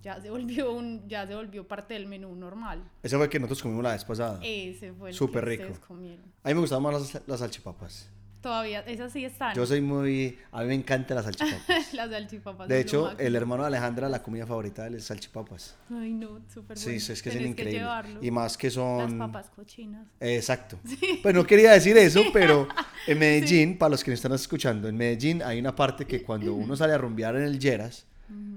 ya 0.05 0.21
se 0.21 0.29
volvió 0.31 0.71
un, 0.73 1.09
ya 1.09 1.27
se 1.27 1.35
volvió 1.35 1.67
parte 1.67 1.95
del 1.95 2.07
menú 2.07 2.35
normal. 2.37 2.85
Ese 3.03 3.17
fue 3.17 3.25
el 3.25 3.31
que 3.31 3.41
nosotros 3.41 3.63
comimos 3.63 3.83
la 3.83 3.93
vez 3.93 4.05
pasada. 4.05 4.39
Ese 4.43 4.93
fue 4.93 5.09
el 5.11 5.15
Súper 5.17 5.45
que 5.45 5.51
rico. 5.51 5.63
ustedes 5.65 5.79
comieron. 5.81 6.25
A 6.43 6.49
mí 6.49 6.55
me 6.55 6.61
gustaban 6.61 6.83
más 6.83 6.93
las, 7.15 7.23
las 7.27 7.41
salchipapas. 7.41 8.11
Todavía, 8.43 8.81
esas 8.81 9.11
sí 9.11 9.25
están. 9.25 9.55
Yo 9.57 9.65
soy 9.65 9.81
muy... 9.81 10.39
A 10.53 10.61
mí 10.61 10.67
me 10.69 10.75
encantan 10.75 11.15
las 11.15 11.25
salchipapas. 11.25 11.65
Las 11.95 12.11
salchipapas. 12.11 12.69
De 12.69 12.75
lo 12.75 12.81
hecho, 12.83 13.03
máximo. 13.05 13.21
el 13.27 13.37
hermano 13.37 13.63
de 13.63 13.69
Alejandra, 13.69 14.09
la 14.11 14.23
comida 14.23 14.47
favorita 14.47 14.83
de 14.83 14.89
él 14.89 14.95
es 14.97 15.05
salchipapas. 15.05 15.77
Ay, 15.91 16.13
no, 16.13 16.43
súper 16.53 16.77
Sí, 16.77 16.85
bueno. 16.91 16.99
es 16.99 17.23
que 17.23 17.31
son 17.31 17.39
Tenés 17.39 17.51
increíbles. 17.53 17.81
llevarlo. 17.81 18.23
Y 18.23 18.31
más 18.31 18.59
que 18.59 18.67
Las 18.67 18.75
son... 18.75 19.17
papas 19.19 19.49
cochinas. 19.49 20.07
Exacto. 20.21 20.79
Pues 21.23 21.35
no 21.35 21.47
quería 21.47 21.73
decir 21.73 21.97
eso, 21.97 22.21
pero 22.35 22.69
en 23.07 23.19
Medellín, 23.19 23.79
para 23.79 23.89
los 23.89 24.05
que 24.05 24.11
nos 24.11 24.19
están 24.19 24.33
escuchando, 24.35 24.89
en 24.89 24.97
Medellín 24.99 25.43
hay 25.43 25.59
una 25.59 25.75
parte 25.75 26.05
que 26.07 26.23
cuando 26.23 26.53
uno 26.55 26.77
sale 26.77 26.93
a 26.93 26.99
rumbear 26.99 27.37
en 27.37 27.45
el 27.45 27.59
Lleras, 27.59 28.05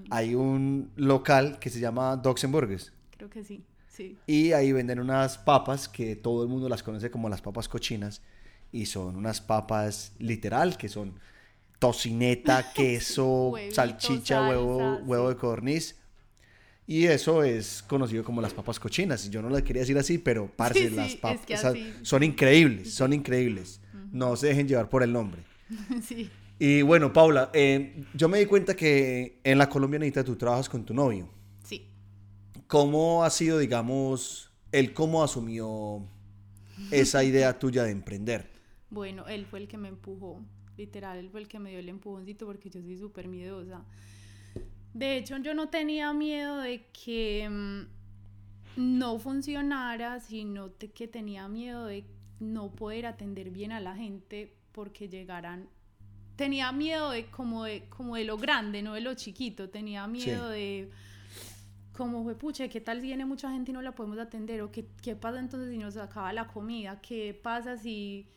hay 0.10 0.36
un 0.36 0.90
local 0.96 1.60
que 1.60 1.70
se 1.70 1.80
llama 1.80 2.16
Dogs 2.16 2.44
and 2.44 2.54
Burgers. 2.54 2.92
Creo 3.16 3.30
que 3.30 3.44
sí, 3.44 3.64
sí. 3.88 4.18
Y 4.28 4.52
ahí 4.54 4.72
venden 4.72 5.00
unas 5.00 5.38
papas 5.38 5.88
que 5.88 6.16
todo 6.16 6.44
el 6.44 6.50
mundo 6.50 6.70
las 6.70 6.84
conoce 6.84 7.10
como 7.12 7.30
las 7.30 7.42
papas 7.42 7.68
cochinas. 7.68 8.22
Y 8.72 8.86
son 8.86 9.16
unas 9.16 9.40
papas 9.42 10.12
literal, 10.20 10.78
que 10.78 10.90
son 10.90 11.14
tocineta, 11.80 12.72
queso, 12.76 13.50
Huevito, 13.50 13.76
salchicha, 13.76 14.48
huevo, 14.50 14.80
salsa, 14.80 15.04
huevo 15.06 15.30
de 15.30 15.36
codorniz. 15.36 15.96
Y 16.86 17.06
eso 17.06 17.44
es 17.44 17.84
conocido 17.84 18.24
como 18.24 18.42
las 18.42 18.54
papas 18.54 18.80
cochinas. 18.80 19.30
Yo 19.30 19.42
no 19.42 19.50
le 19.50 19.64
quería 19.64 19.82
decir 19.82 19.98
así, 19.98 20.18
pero 20.18 20.50
parce, 20.56 20.90
Sí, 20.90 20.96
las 20.96 21.16
papas 21.16 21.42
es 21.42 21.46
que 21.46 21.56
así. 21.56 21.94
son 22.02 22.24
increíbles, 22.24 22.94
son 22.94 23.12
increíbles. 23.14 23.82
No 24.12 24.36
se 24.38 24.48
dejen 24.48 24.68
llevar 24.68 24.90
por 24.90 25.04
el 25.04 25.12
nombre. 25.12 25.42
sí. 26.04 26.30
Y 26.60 26.82
bueno, 26.82 27.14
Paula, 27.14 27.52
eh, 27.54 28.04
yo 28.16 28.28
me 28.30 28.40
di 28.40 28.46
cuenta 28.48 28.76
que 28.76 29.40
en 29.44 29.58
la 29.60 29.70
colombianita 29.70 30.24
tú 30.24 30.36
trabajas 30.36 30.68
con 30.68 30.84
tu 30.84 30.94
novio. 30.94 31.30
Sí. 31.64 31.88
¿Cómo 32.66 33.24
ha 33.24 33.30
sido, 33.30 33.60
digamos, 33.60 34.52
él 34.72 34.94
cómo 34.94 35.24
asumió 35.24 36.04
esa 36.92 37.24
idea 37.24 37.60
tuya 37.60 37.84
de 37.84 37.92
emprender? 37.92 38.50
Bueno, 38.90 39.28
él 39.28 39.46
fue 39.46 39.60
el 39.60 39.68
que 39.68 39.78
me 39.78 39.90
empujó, 39.90 40.42
literal, 40.78 41.20
él 41.20 41.30
fue 41.30 41.42
el 41.42 41.48
que 41.48 41.60
me 41.60 41.70
dio 41.70 41.80
el 41.80 41.90
empujoncito 41.90 42.48
porque 42.48 42.70
yo 42.72 42.82
soy 42.82 42.98
súper 42.98 43.28
miedosa. 43.28 43.86
De 44.94 45.18
hecho, 45.18 45.38
yo 45.38 45.54
no 45.54 45.70
tenía 45.70 46.12
miedo 46.14 46.58
de 46.58 46.88
que 46.88 47.48
mm, 47.48 47.82
no 48.78 49.20
funcionara, 49.20 50.20
sino 50.22 50.72
que 50.76 51.08
tenía 51.08 51.48
miedo 51.48 51.86
de 51.86 52.06
no 52.40 52.72
poder 52.72 53.06
atender 53.06 53.52
bien 53.52 53.72
a 53.72 53.80
la 53.80 53.96
gente 53.96 54.56
porque 54.72 55.08
llegaran... 55.08 55.70
Tenía 56.38 56.72
miedo 56.72 57.12
de 57.12 57.26
como 57.26 57.66
de, 57.66 57.90
como 57.90 58.16
de 58.16 58.24
lo 58.24 58.38
grande, 58.38 58.82
no 58.82 58.94
de 58.94 59.02
lo 59.02 59.14
chiquito. 59.16 59.70
Tenía 59.70 60.08
miedo 60.08 60.48
de 60.48 60.90
como 61.98 62.24
fue, 62.24 62.36
pucha, 62.36 62.68
¿qué 62.70 62.80
tal 62.80 63.02
si 63.02 63.08
viene 63.08 63.26
mucha 63.26 63.52
gente 63.52 63.72
y 63.72 63.74
no 63.74 63.82
la 63.82 63.94
podemos 63.94 64.20
atender? 64.20 64.62
¿O 64.62 64.72
qué, 64.72 64.88
qué 65.02 65.16
pasa 65.16 65.40
entonces 65.40 65.72
si 65.72 65.80
nos 65.80 65.98
acaba 65.98 66.32
la 66.32 66.48
comida? 66.48 67.02
¿Qué 67.02 67.38
pasa 67.42 67.76
si...? 67.76 68.28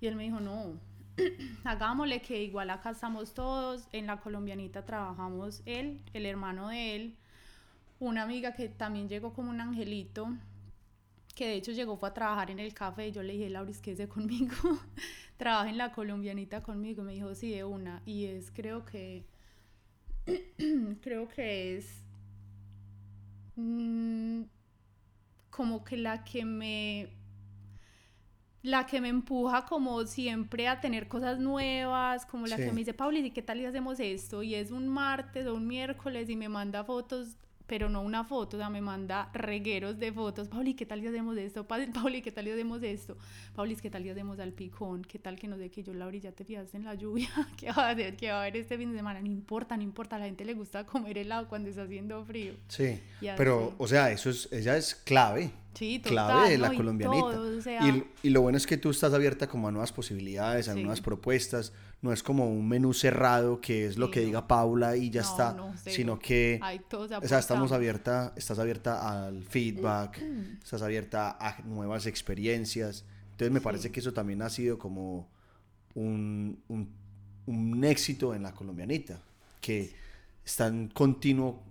Y 0.00 0.06
él 0.06 0.16
me 0.16 0.22
dijo, 0.22 0.40
no, 0.40 0.80
hagámosle 1.64 2.22
que 2.22 2.42
igual 2.42 2.70
acá 2.70 2.90
estamos 2.90 3.34
todos, 3.34 3.86
en 3.92 4.06
la 4.06 4.20
colombianita 4.20 4.86
trabajamos 4.86 5.60
él, 5.66 6.00
el 6.14 6.24
hermano 6.24 6.68
de 6.68 6.96
él, 6.96 7.16
una 7.98 8.22
amiga 8.22 8.54
que 8.54 8.70
también 8.70 9.10
llegó 9.10 9.34
como 9.34 9.50
un 9.50 9.60
angelito, 9.60 10.32
que 11.34 11.46
de 11.48 11.54
hecho 11.54 11.72
llegó 11.72 11.96
fue 11.96 12.08
a 12.10 12.14
trabajar 12.14 12.50
en 12.50 12.58
el 12.58 12.74
café 12.74 13.08
y 13.08 13.12
yo 13.12 13.22
le 13.22 13.32
dije, 13.34 13.50
Lauris, 13.50 13.80
quédese 13.80 14.08
conmigo, 14.08 14.54
trabaja 15.36 15.68
en 15.70 15.78
la 15.78 15.92
colombianita 15.92 16.62
conmigo, 16.62 17.02
me 17.02 17.14
dijo, 17.14 17.34
sí, 17.34 17.50
de 17.50 17.64
una, 17.64 18.02
y 18.06 18.26
es, 18.26 18.50
creo 18.50 18.84
que, 18.84 19.26
creo 21.02 21.28
que 21.28 21.76
es 21.76 22.04
mm, 23.56 24.44
como 25.50 25.84
que 25.84 25.96
la 25.96 26.24
que 26.24 26.44
me 26.44 27.08
la 28.62 28.86
que 28.86 29.00
me 29.00 29.08
empuja 29.08 29.64
como 29.66 30.04
siempre 30.06 30.68
a 30.68 30.80
tener 30.80 31.08
cosas 31.08 31.38
nuevas, 31.38 32.26
como 32.26 32.46
la 32.46 32.56
Sí. 32.56 32.62
que 32.62 32.72
me 32.72 32.80
dice, 32.80 32.92
Pauli, 32.94 33.20
¿y 33.20 33.30
qué 33.30 33.42
tal 33.42 33.58
si 33.58 33.64
hacemos 33.66 33.98
esto? 34.00 34.42
Y 34.42 34.54
es 34.54 34.70
un 34.70 34.88
martes 34.88 35.46
o 35.46 35.54
un 35.54 35.66
miércoles 35.66 36.28
y 36.28 36.36
me 36.36 36.48
manda 36.48 36.84
fotos, 36.84 37.36
pero 37.70 37.88
no 37.88 38.02
una 38.02 38.24
foto, 38.24 38.56
o 38.56 38.58
sea, 38.60 38.68
me 38.68 38.80
manda 38.80 39.30
regueros 39.32 39.96
de 40.00 40.12
fotos. 40.12 40.48
Pauli, 40.48 40.74
¿qué 40.74 40.86
tal 40.86 41.00
si 41.00 41.06
hacemos 41.06 41.38
esto? 41.38 41.68
Pa- 41.68 41.78
Pauli, 41.94 42.20
¿qué 42.20 42.32
tal 42.32 42.44
si 42.46 42.50
hacemos 42.50 42.82
esto? 42.82 43.16
Pauli, 43.54 43.76
¿qué 43.76 43.88
tal 43.88 44.02
si 44.02 44.10
hacemos 44.10 44.40
al 44.40 44.52
picón? 44.52 45.02
¿Qué 45.02 45.20
tal 45.20 45.38
que 45.38 45.46
no 45.46 45.56
sé 45.56 45.70
qué? 45.70 45.84
Yo, 45.84 45.94
Lauri, 45.94 46.18
ya 46.18 46.32
te 46.32 46.44
fijaste 46.44 46.76
en 46.78 46.84
la 46.84 46.94
lluvia. 46.94 47.28
¿Qué 47.56 47.68
va 47.70 47.86
a 47.86 47.90
hacer? 47.90 48.16
¿Qué 48.16 48.28
va 48.32 48.38
a 48.38 48.40
haber 48.42 48.56
este 48.56 48.76
fin 48.76 48.90
de 48.90 48.96
semana? 48.96 49.20
No 49.20 49.28
importa, 49.28 49.76
no 49.76 49.84
importa. 49.84 50.16
A 50.16 50.18
la 50.18 50.24
gente 50.24 50.44
le 50.44 50.54
gusta 50.54 50.84
comer 50.84 51.16
helado 51.16 51.46
cuando 51.46 51.68
está 51.70 51.84
haciendo 51.84 52.24
frío. 52.24 52.54
Sí, 52.66 52.98
pero, 53.36 53.72
o 53.78 53.86
sea, 53.86 54.10
eso 54.10 54.30
es, 54.30 54.48
ella 54.50 54.76
es 54.76 54.96
clave, 54.96 55.52
Sí, 55.74 56.00
clave 56.02 56.32
total, 56.32 56.50
de 56.50 56.58
la 56.58 56.66
¿no? 56.68 56.74
Y 56.74 56.76
colombianita. 56.76 57.30
todo, 57.30 57.56
o 57.56 57.60
sea, 57.60 57.86
y, 57.86 58.02
y 58.24 58.30
lo 58.30 58.42
bueno 58.42 58.58
es 58.58 58.66
que 58.66 58.78
tú 58.78 58.90
estás 58.90 59.14
abierta 59.14 59.46
como 59.46 59.68
a 59.68 59.70
nuevas 59.70 59.92
posibilidades, 59.92 60.68
a 60.68 60.74
Sí. 60.74 60.80
nuevas 60.80 61.00
propuestas, 61.00 61.72
no 62.02 62.12
es 62.12 62.22
como 62.22 62.50
un 62.50 62.68
menú 62.68 62.94
cerrado 62.94 63.60
que 63.60 63.86
es 63.86 63.98
lo 63.98 64.10
que 64.10 64.20
no. 64.20 64.26
diga 64.26 64.48
Paula 64.48 64.96
y 64.96 65.10
ya 65.10 65.22
No, 65.22 65.28
está, 65.28 65.52
no, 65.52 65.74
sino 65.84 66.18
que... 66.18 66.60
Todos 66.88 67.12
O 67.12 67.28
sea, 67.28 67.38
estamos 67.38 67.72
abierta, 67.72 68.32
estás 68.36 68.58
abierta 68.58 69.26
al 69.26 69.42
feedback, 69.44 70.22
estás 70.62 70.82
abierta 70.82 71.36
a 71.38 71.60
nuevas 71.62 72.06
experiencias. 72.06 73.04
Entonces 73.32 73.52
me 73.52 73.60
parece 73.60 73.90
que 73.90 74.00
eso 74.00 74.12
también 74.12 74.42
ha 74.42 74.50
sido 74.50 74.78
como 74.78 75.28
un, 75.94 76.62
un, 76.68 76.90
un 77.46 77.84
éxito 77.84 78.34
en 78.34 78.42
la 78.42 78.52
colombianita, 78.52 79.20
que 79.60 79.92
está 80.44 80.68
en 80.68 80.88
continuo, 80.88 81.62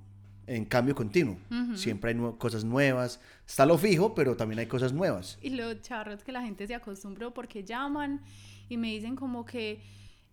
en 0.47 0.65
cambio 0.65 0.95
continuo. 0.95 1.37
Siempre 1.75 2.11
hay 2.11 2.17
cosas 2.37 2.63
nuevas. 2.63 3.19
Está 3.47 3.65
lo 3.65 3.77
fijo, 3.77 4.15
pero 4.15 4.35
también 4.35 4.59
hay 4.59 4.65
cosas 4.67 4.93
nuevas. 4.93 5.37
Y 5.41 5.51
lo 5.51 5.73
charro 5.75 6.13
es 6.13 6.23
que 6.23 6.31
la 6.31 6.41
gente 6.41 6.65
se 6.67 6.75
acostumbró 6.75 7.33
porque 7.33 7.63
llaman 7.63 8.21
y 8.67 8.77
me 8.77 8.89
dicen 8.89 9.15
como 9.15 9.45
que, 9.45 9.79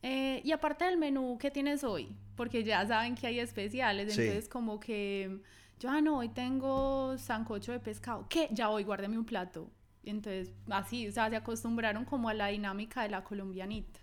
eh, 0.08 0.40
y 0.44 0.52
aparte 0.52 0.84
del 0.84 0.98
menú, 0.98 1.36
¿qué 1.38 1.50
tienes 1.50 1.82
hoy? 1.82 2.14
Porque 2.36 2.62
ya 2.62 2.86
saben 2.86 3.14
que 3.16 3.26
hay 3.26 3.40
especiales, 3.40 4.14
Sí. 4.14 4.20
entonces 4.22 4.48
como 4.48 4.78
que, 4.78 5.40
yo, 5.80 5.90
ah, 5.90 6.00
no, 6.00 6.18
hoy 6.18 6.28
tengo 6.28 7.18
sancocho 7.18 7.72
de 7.72 7.80
pescado. 7.80 8.26
¿Qué? 8.28 8.48
Ya 8.52 8.70
hoy, 8.70 8.84
guárdame 8.84 9.18
un 9.18 9.25
plato. 9.25 9.68
Entonces, 10.04 10.52
así, 10.70 11.08
o 11.08 11.12
sea, 11.12 11.28
se 11.28 11.34
acostumbraron 11.36 12.04
como 12.04 12.28
a 12.28 12.34
la 12.34 12.46
dinámica 12.46 13.02
de 13.02 13.08
la 13.08 13.25
colombianita. 13.25 13.98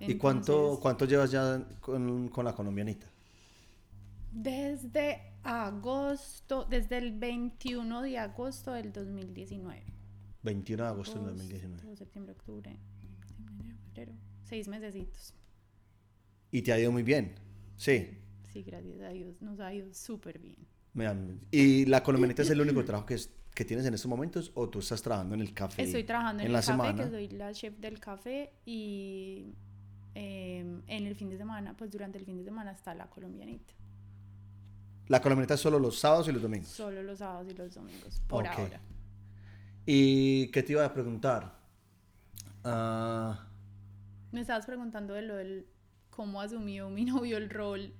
¿Y 0.00 0.14
cuánto, 0.16 0.78
cuánto 0.80 1.04
llevas 1.04 1.30
ya 1.30 1.62
con, 1.80 2.28
con 2.28 2.44
la 2.46 2.54
colombianita? 2.54 3.06
Desde 4.32 5.20
agosto, 5.42 6.64
desde 6.64 6.96
el 6.98 7.12
21 7.18 8.00
de 8.02 8.18
agosto 8.18 8.72
del 8.72 8.90
2019. 8.92 9.82
21 10.42 10.82
de 10.82 10.88
agosto 10.88 11.14
del 11.18 11.28
Agosto, 11.28 11.42
2019. 11.42 11.96
septiembre, 11.96 12.32
octubre, 12.32 12.76
febrero. 13.84 14.12
Seis 14.44 14.68
mesecitos. 14.68 15.34
Y 16.50 16.62
te 16.62 16.72
ha 16.72 16.78
ido 16.78 16.92
muy 16.92 17.02
bien. 17.02 17.34
Sí. 17.76 18.18
Sí, 18.52 18.62
gracias 18.62 19.00
a 19.00 19.08
Dios. 19.08 19.42
Nos 19.42 19.58
ha 19.60 19.72
ido 19.74 19.92
súper 19.92 20.38
bien. 20.38 20.56
¿Y 21.50 21.86
la 21.86 22.02
colombianita 22.02 22.42
es 22.42 22.50
el 22.50 22.60
único 22.60 22.84
trabajo 22.84 23.06
que, 23.06 23.14
es- 23.14 23.30
que 23.54 23.64
tienes 23.64 23.84
en 23.86 23.94
estos 23.94 24.08
momentos 24.08 24.52
o 24.54 24.68
tú 24.68 24.78
estás 24.78 25.02
trabajando 25.02 25.34
en 25.34 25.40
el 25.40 25.52
café? 25.52 25.82
Estoy 25.82 26.04
trabajando 26.04 26.42
en, 26.42 26.46
en 26.46 26.46
el 26.48 26.52
la 26.52 26.58
café, 26.60 26.66
semana? 26.72 27.04
que 27.04 27.10
soy 27.10 27.28
la 27.28 27.52
chef 27.52 27.76
del 27.78 27.98
café 27.98 28.52
y 28.64 29.54
em, 30.14 30.82
en 30.86 31.06
el 31.06 31.16
fin 31.16 31.28
de 31.30 31.36
semana, 31.36 31.76
pues 31.76 31.90
durante 31.90 32.18
el 32.18 32.24
fin 32.24 32.36
de 32.36 32.44
semana 32.44 32.70
está 32.72 32.94
la 32.94 33.08
colombianita. 33.10 33.74
La 35.08 35.20
colombianita 35.20 35.54
es 35.54 35.60
solo 35.60 35.78
los 35.80 35.98
sábados 35.98 36.28
y 36.28 36.32
los 36.32 36.40
domingos. 36.42 36.68
Solo 36.68 37.02
los 37.02 37.18
sábados 37.18 37.50
y 37.50 37.54
los 37.56 37.74
domingos, 37.74 38.22
por 38.28 38.46
ahora. 38.46 38.80
¿Y 39.84 40.46
qué 40.48 40.62
te 40.62 40.72
iba 40.72 40.84
a 40.84 40.92
preguntar? 40.94 41.58
Ah, 42.62 43.46
Me 44.34 44.40
estabas 44.40 44.66
preguntando 44.66 45.14
de 45.14 45.22
lo 45.22 45.36
del 45.36 45.66
cómo 46.10 46.40
asumió 46.40 46.90
mi 46.90 47.04
novio 47.14 47.36
el 47.38 47.48
rol. 47.50 47.92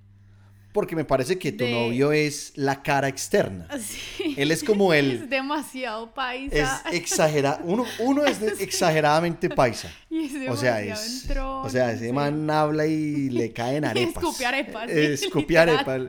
porque 0.73 0.97
me 0.97 1.05
parece 1.05 1.39
que 1.39 1.53
tu 1.53 1.63
De- 1.65 1.71
novio 1.71 2.11
es 2.11 2.53
la 2.57 2.83
cara 2.83 3.07
externa. 3.09 3.69
Él 4.37 4.51
es 4.51 4.65
como 4.65 4.93
el... 4.93 5.13
Es 5.13 5.31
demasiado 5.31 6.07
Es 6.07 6.13
paisa. 6.13 6.83
exagerado. 6.91 7.61
Uno, 7.65 7.85
uno 8.01 8.25
es 8.27 8.41
de- 8.41 8.49
exageradamente 8.65 9.49
paisa. 9.49 9.89
y 10.11 10.25
es 10.25 10.51
O 10.51 10.57
sea, 10.57 10.81
es, 10.83 11.23
entrón, 11.29 11.65
o 11.65 11.69
sea, 11.71 11.93
ese 11.93 12.07
sí. 12.09 12.13
man 12.13 12.51
habla 12.51 12.87
y 12.89 13.31
le 13.31 13.53
caen 13.53 13.85
arepas. 13.85 14.17
escupe 14.25 14.45
arepas, 14.47 14.91
Eh, 14.91 15.13
escupe 15.13 15.57
arepas. 15.57 16.03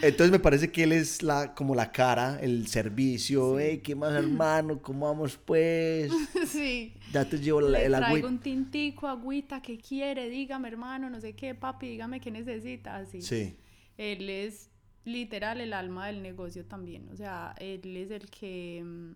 Entonces 0.00 0.30
me 0.32 0.38
parece 0.38 0.72
que 0.72 0.84
él 0.84 0.92
es 0.92 1.22
la, 1.22 1.54
como 1.54 1.74
la 1.74 1.92
cara, 1.92 2.38
el 2.40 2.66
servicio. 2.66 3.58
Hey, 3.58 3.78
¿qué 3.84 3.94
más, 3.94 4.12
hermano? 4.14 4.80
¿Cómo 4.80 5.06
vamos, 5.06 5.36
pues? 5.44 6.10
sí. 6.48 6.94
Ya 7.12 7.24
te 7.28 7.38
llevo 7.38 7.60
la- 7.60 7.78
Le 7.78 7.84
el 7.86 7.92
traigo 7.92 8.06
agüita. 8.06 8.26
un 8.28 8.38
tintico, 8.40 9.06
agüita, 9.06 9.60
¿qué 9.62 9.78
quiere? 9.78 10.28
Dígame, 10.30 10.68
hermano, 10.68 11.10
no 11.10 11.20
sé 11.20 11.34
qué, 11.34 11.54
papi, 11.54 11.88
dígame 11.88 12.20
qué 12.20 12.30
necesita. 12.30 12.96
Así. 12.96 13.20
Sí. 13.22 13.56
Él 13.98 14.28
es 14.30 14.70
literal 15.04 15.60
el 15.60 15.72
alma 15.72 16.06
del 16.06 16.22
negocio 16.22 16.64
también. 16.64 17.08
O 17.10 17.16
sea, 17.16 17.54
él 17.58 17.96
es 17.96 18.10
el 18.10 18.30
que. 18.30 18.82
mm, 18.84 19.12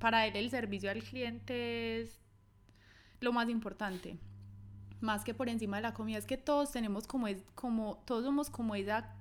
Para 0.00 0.26
él, 0.26 0.36
el 0.36 0.50
servicio 0.50 0.90
al 0.90 1.02
cliente 1.02 2.00
es 2.00 2.20
lo 3.20 3.32
más 3.32 3.48
importante. 3.48 4.18
Más 5.00 5.22
que 5.24 5.32
por 5.32 5.48
encima 5.48 5.76
de 5.76 5.82
la 5.84 5.94
comida. 5.94 6.18
Es 6.18 6.26
que 6.26 6.36
todos 6.36 6.72
tenemos 6.72 7.06
como. 7.06 7.28
Es, 7.28 7.38
como 7.54 8.02
todos 8.04 8.24
somos 8.24 8.50
como 8.50 8.74
esa 8.74 9.14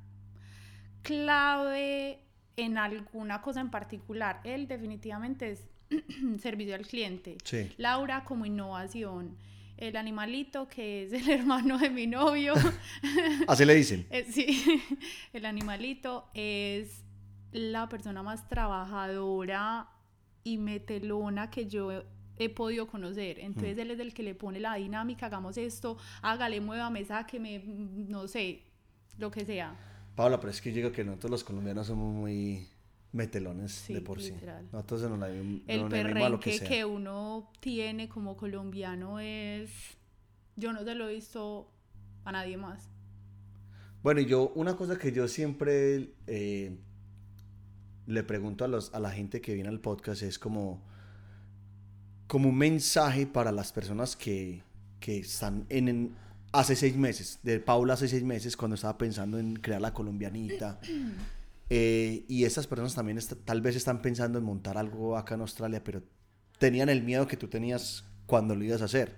clave 1.07 2.19
en 2.57 2.77
alguna 2.77 3.41
cosa 3.41 3.61
en 3.61 3.69
particular. 3.69 4.41
Él 4.43 4.67
definitivamente 4.67 5.51
es 5.51 5.67
servicio 6.41 6.75
al 6.75 6.85
cliente. 6.85 7.37
Sí. 7.43 7.71
Laura 7.77 8.23
como 8.25 8.45
innovación. 8.45 9.37
El 9.77 9.95
animalito 9.95 10.67
que 10.67 11.03
es 11.03 11.13
el 11.13 11.29
hermano 11.39 11.77
de 11.77 11.89
mi 11.89 12.07
novio. 12.07 12.53
Así 13.47 13.63
le 13.63 13.75
dicen. 13.75 14.07
Eh, 14.09 14.25
sí, 14.29 14.81
el 15.33 15.45
animalito 15.45 16.29
es 16.33 17.03
la 17.51 17.87
persona 17.87 18.23
más 18.23 18.47
trabajadora 18.49 19.89
y 20.43 20.57
metelona 20.57 21.49
que 21.49 21.67
yo 21.67 22.03
he, 22.37 22.49
podido 22.49 22.87
conocer. 22.87 23.39
Entonces 23.39 23.77
él 23.77 23.91
es 23.91 23.99
el 23.99 24.13
que 24.13 24.23
le 24.23 24.35
pone 24.35 24.59
la 24.59 24.75
dinámica, 24.75 25.27
hagamos 25.27 25.57
esto, 25.57 25.97
hágale, 26.21 26.59
muévame, 26.61 27.03
sáqueme, 27.05 27.59
mm, 27.59 28.09
no 28.09 28.27
sé, 28.27 28.63
lo 29.17 29.31
que 29.31 29.45
sea. 29.45 29.75
Paula, 30.17 30.39
pero 30.39 30.49
es 30.49 30.61
que 30.61 30.71
yo 30.71 30.77
digo 30.77 30.91
que 30.91 31.03
nosotros 31.05 31.29
los 31.29 31.43
colombianos 31.43 31.85
somos 31.85 32.11
muy 32.11 32.67
metelones 33.11 33.71
Sí, 33.71 33.93
de 33.93 34.01
por 34.01 34.19
sí. 34.19 34.31
literal. 34.31 34.67
Nosotros 34.73 35.01
se 35.01 35.09
nos 35.09 35.19
la 35.19 35.29
El 35.29 35.61
nos 35.67 35.67
que 35.67 35.89
perrenque 35.89 36.59
que 36.59 36.85
uno 36.85 37.51
tiene 37.59 38.09
como 38.09 38.35
colombiano 38.35 39.19
es... 39.19 39.69
Yo 40.55 40.73
no 40.73 40.83
se 40.83 40.95
lo 40.95 41.07
he 41.07 41.13
visto 41.13 41.71
a 42.25 42.31
nadie 42.31 42.57
más. 42.57 42.89
Bueno, 44.01 44.19
yo, 44.21 44.49
una 44.55 44.75
cosa 44.75 44.97
que 44.97 45.11
yo 45.11 45.27
siempre 45.27 46.15
eh, 46.25 46.75
le 48.07 48.23
pregunto 48.23 48.65
a, 48.65 48.67
los, 48.67 48.91
a 48.95 48.99
la 48.99 49.11
gente 49.11 49.39
que 49.39 49.53
viene 49.53 49.69
al 49.69 49.79
podcast 49.81 50.23
es 50.23 50.39
como, 50.39 50.81
como 52.25 52.49
un 52.49 52.57
mensaje 52.57 53.27
para 53.27 53.51
las 53.51 53.71
personas 53.71 54.15
que, 54.15 54.63
que 54.99 55.19
están 55.19 55.67
en, 55.69 55.87
en- 55.89 56.15
hace 56.51 56.75
seis 56.75 56.95
meses, 56.95 57.39
de 57.43 57.59
Paula 57.59 57.93
hace 57.95 58.07
seis 58.07 58.23
meses, 58.23 58.55
cuando 58.57 58.75
estaba 58.75 58.97
pensando 58.97 59.37
en 59.39 59.55
crear 59.55 59.81
la 59.81 59.93
colombianita. 59.93 60.79
eh, 61.69 62.25
y 62.27 62.43
esas 62.45 62.67
personas 62.67 62.95
también 62.95 63.19
tal 63.45 63.61
vez 63.61 63.75
están 63.75 64.01
pensando 64.01 64.39
en 64.39 64.45
montar 64.45 64.77
algo 64.77 65.17
acá 65.17 65.35
en 65.35 65.41
Australia, 65.41 65.83
pero 65.83 66.01
tenían 66.59 66.89
el 66.89 67.03
miedo 67.03 67.27
que 67.27 67.37
tú 67.37 67.47
tenías 67.47 68.05
cuando 68.25 68.55
lo 68.55 68.63
ibas 68.63 68.81
a 68.81 68.85
hacer. 68.85 69.15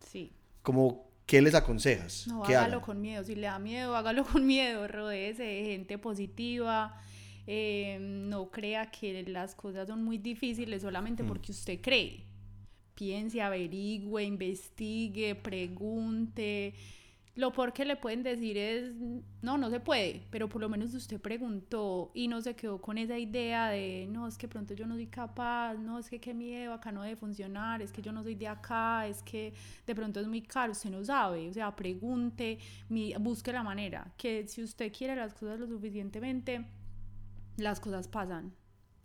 Sí. 0.00 0.32
Como, 0.62 1.10
¿qué 1.26 1.42
les 1.42 1.54
aconsejas? 1.54 2.26
No, 2.26 2.42
¿Qué 2.42 2.56
hágalo 2.56 2.74
hagan? 2.76 2.84
con 2.86 3.00
miedo. 3.00 3.22
Si 3.24 3.34
le 3.34 3.42
da 3.46 3.58
miedo, 3.58 3.94
hágalo 3.96 4.24
con 4.32 4.46
miedo. 4.46 4.86
Rodéese 4.88 5.42
de 5.42 5.64
gente 5.64 5.98
positiva. 5.98 7.00
eh, 7.46 7.98
no 8.00 8.50
crea 8.50 8.90
que 8.90 9.22
las 9.24 9.54
cosas 9.54 9.86
son 9.86 10.02
muy 10.02 10.16
difíciles 10.16 10.80
solamente 10.80 11.22
Mm. 11.22 11.26
porque 11.26 11.52
usted 11.52 11.78
cree. 11.82 12.24
Piense, 12.94 13.42
averigüe, 13.42 14.22
investigue, 14.22 15.34
pregunte. 15.34 16.74
Lo 17.36 17.52
peor 17.52 17.72
que 17.72 17.84
le 17.84 17.96
pueden 17.96 18.22
decir 18.22 18.56
es, 18.56 18.92
no, 19.42 19.58
no 19.58 19.68
se 19.68 19.80
puede, 19.80 20.22
pero 20.30 20.48
por 20.48 20.60
lo 20.60 20.68
menos 20.68 20.94
usted 20.94 21.20
preguntó 21.20 22.12
y 22.14 22.28
no 22.28 22.40
se 22.40 22.54
quedó 22.54 22.80
con 22.80 22.96
esa 22.96 23.18
idea 23.18 23.68
de, 23.70 24.06
no, 24.08 24.28
es 24.28 24.38
que 24.38 24.46
pronto 24.46 24.72
yo 24.74 24.86
no 24.86 24.94
soy 24.94 25.08
capaz, 25.08 25.74
no, 25.74 25.98
es 25.98 26.08
que 26.08 26.20
qué 26.20 26.32
miedo, 26.32 26.72
acá 26.72 26.92
no 26.92 27.02
debe 27.02 27.16
funcionar, 27.16 27.82
es 27.82 27.90
que 27.90 28.02
yo 28.02 28.12
no 28.12 28.22
soy 28.22 28.36
de 28.36 28.46
acá, 28.46 29.08
es 29.08 29.20
que 29.24 29.52
de 29.84 29.94
pronto 29.96 30.20
es 30.20 30.28
muy 30.28 30.42
caro, 30.42 30.70
usted 30.70 30.90
no 30.90 31.04
sabe, 31.04 31.48
o 31.48 31.52
sea, 31.52 31.74
pregunte, 31.74 32.58
busque 33.18 33.52
la 33.52 33.64
manera, 33.64 34.12
que 34.16 34.46
si 34.46 34.62
usted 34.62 34.92
quiere 34.96 35.16
las 35.16 35.34
cosas 35.34 35.58
lo 35.58 35.66
suficientemente, 35.66 36.64
las 37.56 37.80
cosas 37.80 38.06
pasan. 38.06 38.52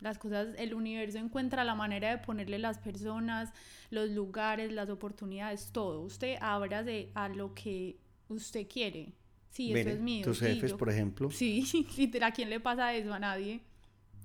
Las 0.01 0.17
cosas, 0.17 0.49
el 0.57 0.73
universo 0.73 1.17
encuentra 1.17 1.63
la 1.63 1.75
manera 1.75 2.09
de 2.09 2.17
ponerle 2.19 2.57
las 2.59 2.77
personas, 2.79 3.51
los 3.91 4.09
lugares, 4.11 4.71
las 4.71 4.89
oportunidades, 4.89 5.71
todo. 5.71 6.01
Usted 6.01 6.37
ábrase 6.41 7.11
a 7.15 7.29
lo 7.29 7.53
que 7.53 7.99
usted 8.29 8.67
quiere. 8.67 9.13
Sí, 9.49 9.73
Mire, 9.73 9.73
eso 9.73 9.89
es 9.89 9.99
mío. 9.99 10.25
tus 10.25 10.39
sí, 10.39 10.61
jefes, 10.61 10.71
yo- 10.71 10.79
por 10.79 10.89
ejemplo. 10.89 11.29
Sí, 11.37 11.65
literal, 11.97 12.31
¿a 12.31 12.33
quién 12.33 12.49
le 12.49 12.59
pasa 12.59 12.93
eso? 12.93 13.13
A 13.13 13.19
nadie. 13.19 13.61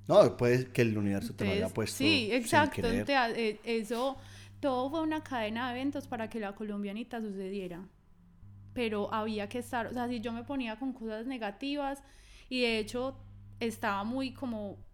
No, 0.09 0.37
puede 0.39 0.71
que 0.73 0.83
el 0.83 0.97
universo 0.99 1.35
te 1.35 1.45
lo 1.45 1.53
haya 1.53 1.69
Entonces, 1.69 1.75
puesto. 1.75 1.95
sí, 1.97 2.29
exacto. 2.33 2.89
entonces, 2.89 3.37
eh, 3.37 3.61
eso, 3.65 4.17
todo 4.61 4.91
fue 4.91 5.03
una 5.03 5.23
cadena 5.23 5.69
de 5.73 5.77
eventos 5.81 6.07
para 6.09 6.29
que 6.29 6.41
la 6.41 6.55
colombianita 6.55 7.21
sucediera. 7.21 7.87
Pero 8.75 9.13
había 9.15 9.49
que 9.49 9.59
estar, 9.61 9.87
o 9.89 9.93
sea, 9.93 10.09
si 10.09 10.21
yo 10.21 10.33
me 10.33 10.45
ponía 10.45 10.79
con 10.79 10.93
cosas 10.93 11.27
negativas 11.27 12.03
y 12.49 12.63
de 12.63 12.79
hecho 12.79 13.17
estaba 13.61 14.05
muy 14.05 14.33
como, 14.35 14.77
"Jue 14.77 14.85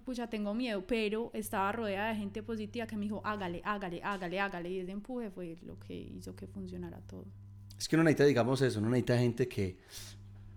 pucha, 0.00 0.28
tengo 0.28 0.54
miedo, 0.54 0.86
pero 0.86 1.30
estaba 1.34 1.72
rodeada 1.72 2.08
de 2.10 2.16
gente 2.16 2.42
positiva 2.42 2.86
que 2.86 2.96
me 2.96 3.02
dijo, 3.04 3.20
hágale, 3.24 3.60
hágale, 3.64 4.00
hágale, 4.02 4.40
hágale. 4.40 4.70
Y 4.70 4.78
ese 4.80 4.92
empuje 4.92 5.30
fue 5.30 5.56
lo 5.62 5.78
que 5.78 5.94
hizo 5.94 6.34
que 6.34 6.46
funcionara 6.46 7.00
todo. 7.00 7.26
Es 7.78 7.88
que 7.88 7.96
uno 7.96 8.04
necesita, 8.04 8.24
digamos 8.26 8.62
eso, 8.62 8.78
uno 8.80 8.90
necesita 8.90 9.18
gente 9.18 9.48
que, 9.48 9.76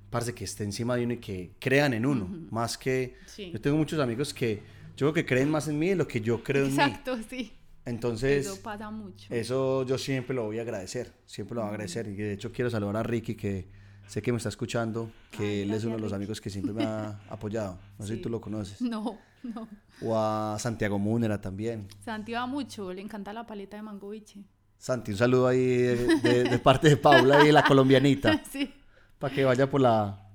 parece 0.10 0.34
que 0.34 0.44
esté 0.44 0.64
encima 0.64 0.96
de 0.96 1.04
uno 1.06 1.14
y 1.14 1.18
que 1.18 1.52
crean 1.60 1.94
en 1.94 2.06
uno. 2.06 2.28
Más 2.52 2.78
que, 2.78 3.16
Sí. 3.26 3.52
yo 3.52 3.60
tengo 3.60 3.78
muchos 3.78 4.00
amigos 4.00 4.34
que, 4.34 4.62
yo 4.96 5.12
creo 5.12 5.14
que 5.14 5.26
creen 5.26 5.50
más 5.50 5.68
en 5.68 5.78
mí 5.80 5.90
de 5.90 5.96
lo 5.96 6.08
que 6.08 6.22
yo 6.22 6.42
creo 6.44 6.66
en 6.66 6.76
mí. 6.76 6.82
Exacto, 6.84 7.18
sí. 7.30 7.52
Entonces, 7.86 8.48
Eso 8.48 8.62
pasa 8.64 8.90
mucho. 8.90 9.32
eso 9.34 9.86
yo 9.86 9.98
siempre 9.98 10.36
lo 10.36 10.46
voy 10.46 10.58
a 10.58 10.62
agradecer, 10.64 11.14
siempre 11.26 11.56
lo 11.56 11.62
voy 11.62 11.68
a 11.70 11.72
agradecer. 11.74 12.08
Y 12.08 12.16
de 12.16 12.34
hecho 12.34 12.52
quiero 12.52 12.70
saludar 12.70 12.98
a 12.98 13.04
Ricky, 13.04 13.36
que 13.36 13.68
sé 14.08 14.22
que 14.22 14.32
me 14.32 14.38
está 14.38 14.50
escuchando, 14.50 15.10
que 15.32 15.44
Ay, 15.44 15.62
él 15.62 15.72
es 15.74 15.84
uno 15.84 15.96
de 15.96 16.02
los 16.02 16.14
amigos 16.14 16.40
que 16.42 16.50
siempre 16.50 16.74
me 16.74 16.84
ha 16.84 17.20
apoyado. 17.30 17.78
No 18.00 18.06
sé 18.06 18.16
si 18.16 18.22
tú 18.22 18.30
lo 18.30 18.40
conoces. 18.42 18.82
No, 18.82 19.18
no. 19.44 19.68
O 20.02 20.18
a 20.18 20.58
Santiago 20.60 20.98
Múnera 21.00 21.40
también. 21.40 21.88
Santi 22.04 22.34
va 22.34 22.46
mucho, 22.46 22.94
le 22.94 23.02
encanta 23.02 23.34
la 23.34 23.46
paleta 23.46 23.78
de 23.78 23.84
mango 23.84 24.10
biche. 24.10 24.44
Santi, 24.78 25.12
un 25.12 25.18
saludo 25.18 25.48
ahí 25.48 25.66
de, 25.66 25.96
de- 26.22 26.44
de 26.44 26.60
parte 26.60 26.90
de 26.90 26.98
Paula 26.98 27.46
y 27.48 27.52
la 27.52 27.64
colombianita, 27.64 28.42
sí, 28.52 28.74
para 29.18 29.34
que 29.34 29.44
vaya 29.46 29.70
por 29.70 29.82
la, 29.82 30.30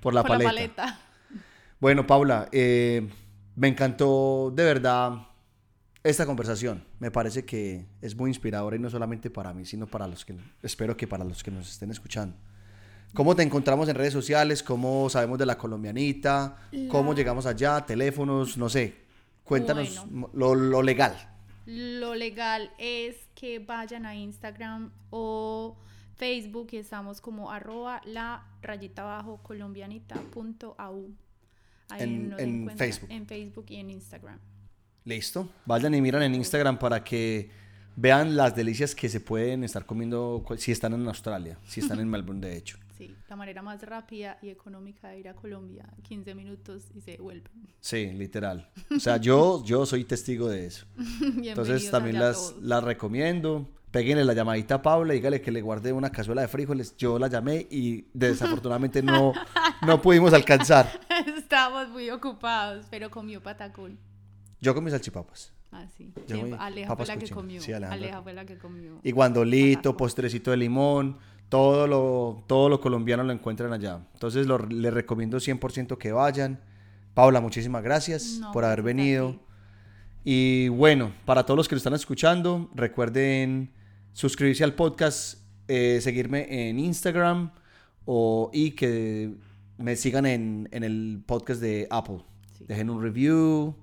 por 0.00 0.12
la 0.14 0.22
por 0.22 0.28
paleta. 0.30 0.44
la 0.52 0.54
paleta. 0.54 1.00
Bueno, 1.80 2.06
Paula, 2.06 2.48
eh, 2.52 3.08
me 3.56 3.68
encantó 3.68 4.52
de 4.54 4.62
verdad 4.64 5.12
esta 6.04 6.26
conversación. 6.26 6.84
Me 7.00 7.10
parece 7.10 7.44
que 7.44 7.86
es 8.00 8.14
muy 8.16 8.30
inspiradora 8.30 8.76
y 8.76 8.78
no 8.78 8.90
solamente 8.90 9.30
para 9.30 9.52
mí, 9.54 9.64
sino 9.64 9.86
para 9.86 10.06
los 10.06 10.24
que, 10.24 10.36
espero 10.62 10.96
que 10.96 11.06
para 11.08 11.24
los 11.24 11.42
que 11.42 11.50
nos 11.50 11.68
estén 11.70 11.90
escuchando. 11.90 12.36
¿Cómo 13.14 13.34
te 13.34 13.42
encontramos 13.42 13.88
en 13.88 13.96
redes 13.96 14.12
sociales? 14.12 14.62
¿Cómo 14.62 15.08
sabemos 15.10 15.38
de 15.38 15.46
la 15.46 15.56
colombianita? 15.58 16.56
¿Cómo 16.88 17.14
llegamos 17.14 17.46
allá? 17.46 17.84
¿Teléfonos? 17.84 18.56
No 18.56 18.68
sé. 18.68 18.94
Cuéntanos 19.44 20.04
Bueno. 20.10 20.30
lo, 20.34 20.54
lo 20.54 20.82
legal. 20.82 21.14
Lo 21.66 22.14
legal 22.14 22.70
es 22.78 23.16
que 23.34 23.58
vayan 23.58 24.06
a 24.06 24.14
Instagram 24.14 24.90
o 25.10 25.76
Facebook 26.16 26.68
y 26.72 26.76
estamos 26.78 27.20
como 27.20 27.50
arroba 27.50 28.00
la 28.04 28.46
rayita 28.62 29.02
abajo 29.02 29.40
colombianita 29.42 30.14
punto 30.32 30.74
au. 30.78 31.10
Ahí 31.90 32.02
En- 32.38 32.70
Facebook. 32.76 33.10
En 33.10 33.26
Facebook 33.26 33.66
y 33.68 33.76
en 33.76 33.90
Instagram. 33.90 34.38
Listo. 35.04 35.48
Vayan 35.64 35.94
y 35.94 36.00
miran 36.02 36.22
en 36.22 36.34
Instagram 36.34 36.78
para 36.78 37.02
que 37.02 37.50
vean 37.96 38.36
las 38.36 38.54
delicias 38.54 38.94
que 38.94 39.08
se 39.08 39.20
pueden 39.20 39.64
estar 39.64 39.86
comiendo 39.86 40.44
si 40.58 40.72
están 40.72 40.92
en 40.92 41.06
Australia, 41.08 41.58
si 41.66 41.80
están 41.80 41.98
en 42.00 42.08
Melbourne, 42.10 42.46
de 42.46 42.56
hecho. 42.56 42.78
Sí, 42.98 43.14
la 43.28 43.36
manera 43.36 43.62
más 43.62 43.80
rápida 43.82 44.38
y 44.42 44.48
económica 44.48 45.08
de 45.10 45.20
ir 45.20 45.28
a 45.28 45.34
Colombia, 45.34 45.86
15 46.02 46.34
minutos 46.34 46.90
y 46.96 47.00
se 47.00 47.16
vuelven. 47.18 47.52
Sí, 47.80 48.06
literal. 48.12 48.68
O 48.90 48.98
sea, 48.98 49.18
yo, 49.18 49.64
yo 49.64 49.86
soy 49.86 50.02
testigo 50.02 50.48
de 50.48 50.66
eso. 50.66 50.84
Entonces 51.42 51.88
también 51.92 52.18
las, 52.18 52.56
las 52.60 52.82
recomiendo. 52.82 53.68
Péguenle 53.92 54.24
la 54.24 54.34
llamadita 54.34 54.74
a 54.74 54.82
Paula, 54.82 55.14
dígale 55.14 55.40
que 55.40 55.52
le 55.52 55.62
guarde 55.62 55.92
una 55.92 56.10
cazuela 56.10 56.42
de 56.42 56.48
frijoles. 56.48 56.96
Yo 56.96 57.18
la 57.20 57.28
llamé 57.28 57.68
y 57.70 58.08
desafortunadamente 58.12 59.00
no, 59.00 59.32
no 59.86 60.02
pudimos 60.02 60.32
alcanzar. 60.32 61.00
Estábamos 61.38 61.88
muy 61.90 62.10
ocupados, 62.10 62.86
pero 62.90 63.10
comió 63.10 63.40
patacón. 63.40 63.96
Yo 64.60 64.74
comí 64.74 64.90
salchipapas. 64.90 65.52
Ah, 65.70 65.86
sí. 65.96 66.12
Yo 66.26 66.56
Aleja 66.58 66.96
fue 66.96 67.06
la 67.06 67.16
que 67.16 67.30
comió. 67.30 67.60
Sí. 67.60 67.72
Aleja 67.72 68.22
fue 68.22 68.32
la 68.32 68.44
que 68.44 68.58
comió. 68.58 68.98
Y 69.02 69.12
guandolito, 69.12 69.90
Pataco. 69.90 69.96
postrecito 69.96 70.50
de 70.50 70.56
limón, 70.56 71.18
todo 71.48 71.86
lo, 71.86 72.44
todo 72.46 72.68
lo 72.68 72.80
colombiano 72.80 73.22
lo 73.22 73.32
encuentran 73.32 73.72
allá. 73.72 74.00
Entonces 74.14 74.46
lo- 74.46 74.58
les 74.58 74.92
recomiendo 74.92 75.38
100% 75.38 75.96
que 75.98 76.12
vayan. 76.12 76.60
Paula, 77.14 77.40
muchísimas 77.40 77.82
gracias 77.82 78.38
No, 78.40 78.52
por 78.52 78.64
haber 78.64 78.82
gracias 78.82 78.96
a 78.96 79.02
venido. 79.02 79.40
Y 80.24 80.68
bueno, 80.68 81.12
para 81.24 81.44
todos 81.44 81.56
los 81.56 81.68
que 81.68 81.74
lo 81.74 81.78
están 81.78 81.94
escuchando, 81.94 82.70
recuerden 82.74 83.72
suscribirse 84.12 84.62
al 84.64 84.74
podcast, 84.74 85.38
eh, 85.68 86.00
seguirme 86.02 86.68
en 86.68 86.78
Instagram 86.78 87.50
o, 88.04 88.50
y 88.52 88.72
que 88.72 89.34
me 89.78 89.96
sigan 89.96 90.26
en, 90.26 90.68
en 90.72 90.84
el 90.84 91.22
podcast 91.24 91.60
de 91.60 91.86
Apple. 91.90 92.18
Sí. 92.56 92.64
Dejen 92.66 92.90
un 92.90 93.00
review, 93.02 93.74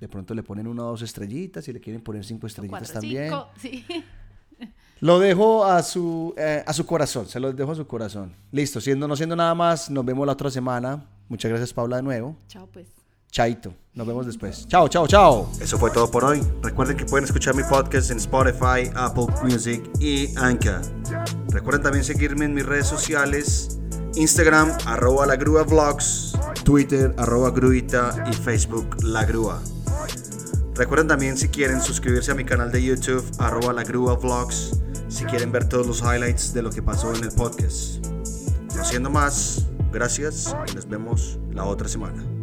de 0.00 0.08
pronto 0.08 0.34
le 0.34 0.42
ponen 0.42 0.66
una 0.66 0.82
o 0.84 0.86
dos 0.90 1.02
estrellitas, 1.02 1.64
si 1.64 1.72
le 1.72 1.80
quieren 1.80 2.02
poner 2.02 2.24
cinco 2.24 2.46
estrellitas 2.46 2.90
cuatro, 2.92 3.00
también. 3.00 3.24
cinco, 3.30 3.48
sí. 3.56 3.84
Lo 5.00 5.18
dejo 5.18 5.64
a 5.64 5.82
su, 5.82 6.34
eh, 6.38 6.64
a 6.66 6.72
su 6.72 6.86
corazón, 6.86 7.26
se 7.26 7.38
los 7.38 7.54
dejo 7.54 7.72
a 7.72 7.74
su 7.74 7.86
corazón. 7.86 8.34
Listo, 8.50 8.80
siendo, 8.80 9.06
no 9.06 9.14
siendo 9.14 9.36
nada 9.36 9.54
más, 9.54 9.90
nos 9.90 10.04
vemos 10.04 10.26
la 10.26 10.32
otra 10.32 10.50
semana. 10.50 11.04
Muchas 11.28 11.50
gracias 11.50 11.72
Paula 11.72 11.96
de 11.96 12.02
nuevo. 12.02 12.36
Chao, 12.48 12.66
pues. 12.72 12.86
Chaito, 13.30 13.74
nos 13.92 14.06
vemos 14.06 14.24
después. 14.24 14.66
Chao, 14.66 14.88
chao, 14.88 15.06
chao. 15.06 15.50
Eso 15.60 15.76
fue 15.76 15.90
todo 15.90 16.10
por 16.10 16.24
hoy. 16.24 16.40
Recuerden 16.62 16.96
que 16.96 17.04
pueden 17.04 17.26
escuchar 17.26 17.54
mi 17.54 17.62
podcast 17.64 18.10
en 18.10 18.16
Spotify, 18.16 18.90
Apple 18.94 19.26
Music 19.42 19.82
y 20.00 20.34
Anchor. 20.38 20.80
Recuerden 21.50 21.82
también 21.82 22.02
seguirme 22.02 22.46
en 22.46 22.54
mis 22.54 22.64
redes 22.64 22.86
sociales, 22.86 23.78
Instagram, 24.14 24.72
arroba 24.86 25.26
la 25.26 25.36
grúa 25.36 25.64
vlogs, 25.64 26.32
Twitter, 26.64 27.14
arroba 27.18 27.50
gruita 27.50 28.24
y 28.30 28.32
Facebook, 28.32 28.96
la 29.02 29.26
grúa. 29.26 29.60
Recuerden 30.74 31.08
también 31.08 31.36
si 31.36 31.48
quieren 31.48 31.82
suscribirse 31.82 32.30
a 32.30 32.34
mi 32.34 32.44
canal 32.44 32.72
de 32.72 32.82
YouTube, 32.82 33.24
arroba 33.38 33.74
la 33.74 33.82
grúa 33.82 34.14
vlogs, 34.16 34.80
si 35.08 35.24
quieren 35.24 35.52
ver 35.52 35.68
todos 35.68 35.86
los 35.86 36.00
highlights 36.00 36.52
de 36.52 36.62
lo 36.62 36.70
que 36.70 36.82
pasó 36.82 37.14
en 37.14 37.24
el 37.24 37.30
podcast. 37.30 38.06
No 38.74 38.84
siendo 38.84 39.10
más, 39.10 39.66
gracias 39.92 40.54
y 40.70 40.74
nos 40.74 40.88
vemos 40.88 41.38
la 41.52 41.64
otra 41.64 41.88
semana. 41.88 42.35